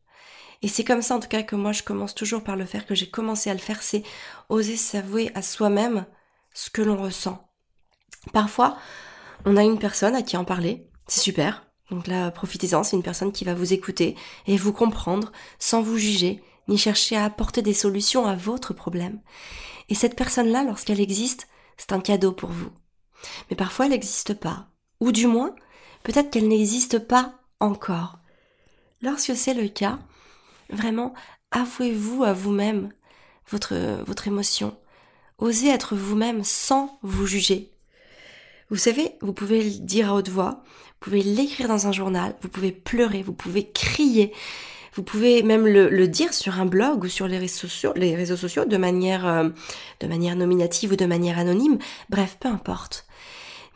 Et 0.63 0.69
c'est 0.69 0.85
comme 0.85 1.03
ça 1.03 1.17
en 1.17 1.21
tout 1.21 1.29
cas 1.29 1.43
que 1.43 1.57
moi 1.57 1.73
je 1.73 1.83
commence 1.83 2.15
toujours 2.15 2.43
par 2.43 2.57
le 2.57 2.65
faire, 2.65 2.87
que 2.87 2.95
j'ai 2.95 3.11
commencé 3.11 3.51
à 3.51 3.55
le 3.55 3.61
faire, 3.61 3.83
c'est 3.83 4.03
oser 4.49 4.77
s'avouer 4.77 5.31
à 5.35 5.43
soi-même 5.43 6.07
ce 6.55 6.71
que 6.71 6.83
l'on 6.83 6.97
ressent. 6.97 7.47
Parfois, 8.33 8.79
on 9.45 9.57
a 9.57 9.63
une 9.63 9.79
personne 9.79 10.15
à 10.15 10.23
qui 10.23 10.37
en 10.37 10.45
parler, 10.45 10.89
c'est 11.07 11.21
super. 11.21 11.67
Donc 11.91 12.07
là, 12.07 12.31
profitez-en, 12.31 12.83
c'est 12.83 12.97
une 12.97 13.03
personne 13.03 13.33
qui 13.33 13.45
va 13.45 13.55
vous 13.55 13.75
écouter 13.75 14.17
et 14.47 14.57
vous 14.57 14.73
comprendre 14.73 15.33
sans 15.59 15.83
vous 15.83 15.99
juger, 15.99 16.43
ni 16.69 16.79
chercher 16.79 17.17
à 17.17 17.25
apporter 17.25 17.61
des 17.61 17.75
solutions 17.75 18.27
à 18.27 18.35
votre 18.35 18.73
problème. 18.73 19.21
Et 19.89 19.95
cette 19.95 20.17
personne-là, 20.17 20.65
lorsqu'elle 20.65 21.01
existe, 21.01 21.49
c'est 21.77 21.93
un 21.93 22.01
cadeau 22.01 22.33
pour 22.33 22.51
vous. 22.51 22.71
Mais 23.51 23.57
parfois, 23.57 23.87
elle 23.87 23.93
n'existe 23.93 24.35
pas. 24.35 24.69
Ou 25.01 25.13
du 25.13 25.27
moins, 25.27 25.55
peut-être 26.03 26.31
qu'elle 26.31 26.49
n'existe 26.49 26.99
pas 26.99 27.35
encore. 27.61 28.19
Lorsque 29.03 29.37
c'est 29.37 29.55
le 29.55 29.69
cas, 29.69 29.99
Vraiment, 30.71 31.15
avouez-vous 31.51 32.25
à 32.25 32.33
vous-même 32.33 32.93
votre, 33.51 34.03
votre 34.05 34.27
émotion. 34.27 34.77
Osez 35.39 35.69
être 35.69 35.95
vous-même 35.95 36.45
sans 36.45 36.99
vous 37.03 37.27
juger. 37.27 37.71
Vous 38.71 38.77
savez, 38.77 39.13
vous 39.21 39.33
pouvez 39.33 39.63
le 39.63 39.71
dire 39.71 40.11
à 40.11 40.15
haute 40.15 40.31
voix, 40.31 40.63
vous 40.65 41.11
pouvez 41.11 41.23
l'écrire 41.23 41.69
dans 41.69 41.87
un 41.87 41.93
journal, 41.93 42.35
vous 42.41 42.49
pouvez 42.49 42.73
pleurer, 42.73 43.23
vous 43.23 43.35
pouvez 43.35 43.71
crier, 43.71 44.33
vous 44.95 45.03
pouvez 45.03 45.43
même 45.43 45.67
le, 45.67 46.07
dire 46.07 46.33
sur 46.33 46.61
un 46.61 46.67
blog 46.67 47.05
ou 47.05 47.09
sur 47.09 47.27
les 47.27 47.39
réseaux 47.39 47.67
sociaux, 47.69 47.93
euh, 48.63 48.65
de 48.67 48.77
manière 50.07 50.37
nominative 50.37 50.93
ou 50.93 50.97
de 50.97 51.07
manière 51.07 51.39
anonyme. 51.39 51.79
Bref, 52.11 52.37
peu 52.39 52.49
importe. 52.49 53.07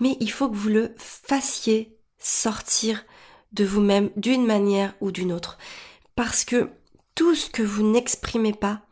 Mais 0.01 0.17
il 0.21 0.31
faut 0.31 0.49
que 0.49 0.57
vous 0.57 0.69
le 0.69 0.95
fassiez 0.97 1.99
sortir 2.19 3.05
de 3.53 3.65
vous-même 3.65 4.11
d'une 4.17 4.47
manière 4.47 4.95
ou 5.01 5.11
d'une 5.11 5.33
autre. 5.33 5.59
Parce 6.15 6.45
que 6.45 6.71
tout 7.15 7.35
ce 7.35 7.51
que 7.51 7.63
vous 7.63 7.83
n'exprimez 7.83 8.53
pas 8.53 8.83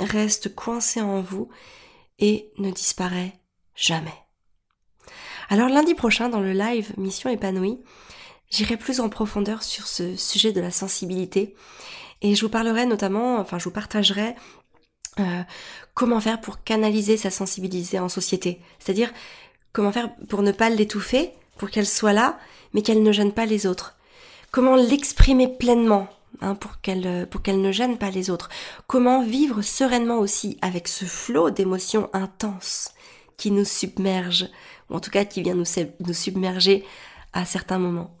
reste 0.00 0.54
coincé 0.54 1.00
en 1.00 1.20
vous 1.20 1.48
et 2.18 2.50
ne 2.58 2.70
disparaît 2.70 3.40
jamais. 3.76 4.14
Alors 5.48 5.68
lundi 5.68 5.94
prochain, 5.94 6.28
dans 6.28 6.40
le 6.40 6.52
live 6.52 6.92
Mission 6.96 7.30
épanouie, 7.30 7.78
j'irai 8.50 8.76
plus 8.76 9.00
en 9.00 9.08
profondeur 9.08 9.62
sur 9.62 9.86
ce 9.86 10.16
sujet 10.16 10.52
de 10.52 10.60
la 10.60 10.70
sensibilité 10.70 11.54
et 12.22 12.34
je 12.34 12.44
vous 12.44 12.50
parlerai 12.50 12.86
notamment, 12.86 13.38
enfin 13.38 13.58
je 13.58 13.64
vous 13.64 13.70
partagerai 13.70 14.34
euh, 15.20 15.42
comment 15.94 16.20
faire 16.20 16.40
pour 16.40 16.62
canaliser 16.62 17.16
sa 17.16 17.30
sensibilité 17.30 17.98
en 17.98 18.08
société. 18.08 18.60
C'est-à-dire 18.78 19.12
comment 19.72 19.92
faire 19.92 20.14
pour 20.28 20.42
ne 20.42 20.52
pas 20.52 20.70
l'étouffer, 20.70 21.32
pour 21.56 21.70
qu'elle 21.70 21.86
soit 21.86 22.12
là, 22.12 22.38
mais 22.72 22.82
qu'elle 22.82 23.02
ne 23.02 23.12
gêne 23.12 23.32
pas 23.32 23.46
les 23.46 23.66
autres. 23.66 23.96
Comment 24.50 24.76
l'exprimer 24.76 25.48
pleinement, 25.48 26.08
Hein, 26.40 26.54
pour 26.54 26.80
qu'elle 26.80 27.26
pour 27.28 27.42
qu'elle 27.42 27.60
ne 27.60 27.72
gêne 27.72 27.98
pas 27.98 28.10
les 28.10 28.30
autres. 28.30 28.48
Comment 28.86 29.24
vivre 29.24 29.62
sereinement 29.62 30.18
aussi 30.18 30.56
avec 30.60 30.86
ce 30.86 31.04
flot 31.04 31.50
d'émotions 31.50 32.10
intenses 32.12 32.92
qui 33.36 33.50
nous 33.50 33.64
submerge, 33.64 34.48
ou 34.88 34.94
en 34.94 35.00
tout 35.00 35.10
cas 35.10 35.24
qui 35.24 35.42
vient 35.42 35.56
nous 35.56 36.12
submerger 36.12 36.84
à 37.32 37.44
certains 37.44 37.78
moments. 37.78 38.16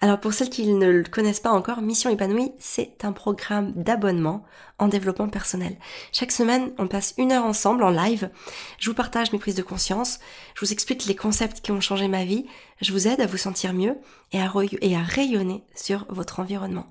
Alors 0.00 0.20
pour 0.20 0.32
celles 0.32 0.50
qui 0.50 0.66
ne 0.68 0.88
le 0.88 1.02
connaissent 1.02 1.40
pas 1.40 1.50
encore, 1.50 1.82
Mission 1.82 2.10
épanouie, 2.10 2.52
c'est 2.58 3.04
un 3.04 3.12
programme 3.12 3.72
d'abonnement 3.74 4.44
en 4.78 4.86
développement 4.86 5.28
personnel. 5.28 5.76
Chaque 6.12 6.30
semaine, 6.30 6.70
on 6.78 6.86
passe 6.86 7.14
une 7.18 7.32
heure 7.32 7.44
ensemble 7.44 7.82
en 7.82 7.90
live. 7.90 8.30
Je 8.78 8.90
vous 8.90 8.94
partage 8.94 9.32
mes 9.32 9.40
prises 9.40 9.56
de 9.56 9.62
conscience, 9.62 10.20
je 10.54 10.64
vous 10.64 10.72
explique 10.72 11.06
les 11.06 11.16
concepts 11.16 11.60
qui 11.60 11.72
ont 11.72 11.80
changé 11.80 12.06
ma 12.06 12.24
vie, 12.24 12.46
je 12.80 12.92
vous 12.92 13.08
aide 13.08 13.20
à 13.20 13.26
vous 13.26 13.36
sentir 13.36 13.72
mieux 13.72 13.96
et 14.30 14.40
à, 14.40 15.02
rayonner 15.02 15.64
sur 15.74 16.06
votre 16.08 16.38
environnement. 16.38 16.86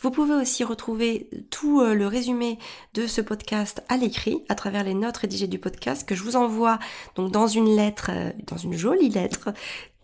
Vous 0.00 0.10
pouvez 0.10 0.34
aussi 0.34 0.64
retrouver 0.64 1.30
tout 1.50 1.80
euh, 1.80 1.94
le 1.94 2.06
résumé 2.06 2.58
de 2.94 3.06
ce 3.06 3.20
podcast 3.20 3.82
à 3.88 3.96
l'écrit 3.96 4.44
à 4.48 4.54
travers 4.54 4.84
les 4.84 4.94
notes 4.94 5.16
rédigées 5.16 5.46
du 5.46 5.58
podcast 5.58 6.08
que 6.08 6.14
je 6.14 6.22
vous 6.22 6.36
envoie 6.36 6.78
donc 7.14 7.32
dans 7.32 7.46
une 7.46 7.74
lettre, 7.74 8.10
euh, 8.12 8.30
dans 8.46 8.56
une 8.56 8.74
jolie 8.74 9.08
lettre 9.08 9.52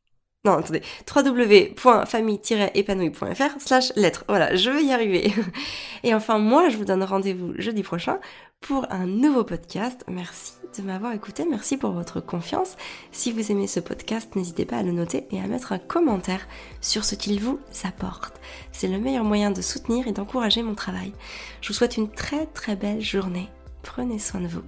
non, 0.45 0.58
attendez, 0.58 0.82
www.famille-épanouie.fr 1.15 3.60
slash 3.60 3.93
lettres. 3.95 4.25
Voilà, 4.27 4.53
je 4.58 4.69
vais 4.69 4.84
y 4.84 4.91
arriver. 4.91 5.34
Et 6.03 6.13
enfin, 6.13 6.38
moi, 6.38 6.67
je 6.67 6.75
vous 6.75 6.84
donne 6.84 7.01
rendez-vous 7.01 7.53
jeudi 7.58 7.82
prochain 7.82 8.19
pour 8.60 8.86
un 8.91 9.06
nouveau 9.06 9.45
podcast. 9.45 10.03
Merci 10.10 10.56
de 10.77 10.82
m'avoir 10.82 11.13
écouté, 11.13 11.45
merci 11.49 11.77
pour 11.77 11.91
votre 11.91 12.19
confiance. 12.19 12.75
Si 13.13 13.32
vous 13.32 13.51
aimez 13.51 13.67
ce 13.67 13.79
podcast, 13.79 14.36
n'hésitez 14.36 14.65
pas 14.65 14.75
à 14.77 14.84
le 14.84 14.91
noter 14.91 15.27
et 15.32 15.39
à 15.39 15.47
mettre 15.47 15.71
un 15.71 15.79
commentaire 15.79 16.45
sur 16.82 17.06
ce 17.06 17.15
qu'il 17.15 17.39
vous 17.39 17.60
apporte. 17.86 18.41
C'est 18.73 18.89
le 18.89 18.99
meilleur 18.99 19.23
moyen 19.23 19.51
de 19.51 19.62
soutenir 19.62 20.08
et 20.08 20.12
d'encourager 20.12 20.62
mon 20.62 20.75
travail. 20.75 21.13
Je 21.62 21.69
vous 21.69 21.73
souhaite 21.73 21.95
une 21.95 22.10
très 22.10 22.47
très 22.47 22.75
belle 22.75 23.01
journée. 23.01 23.47
Prenez 23.82 24.19
soin 24.19 24.41
de 24.41 24.47
vous. 24.47 24.63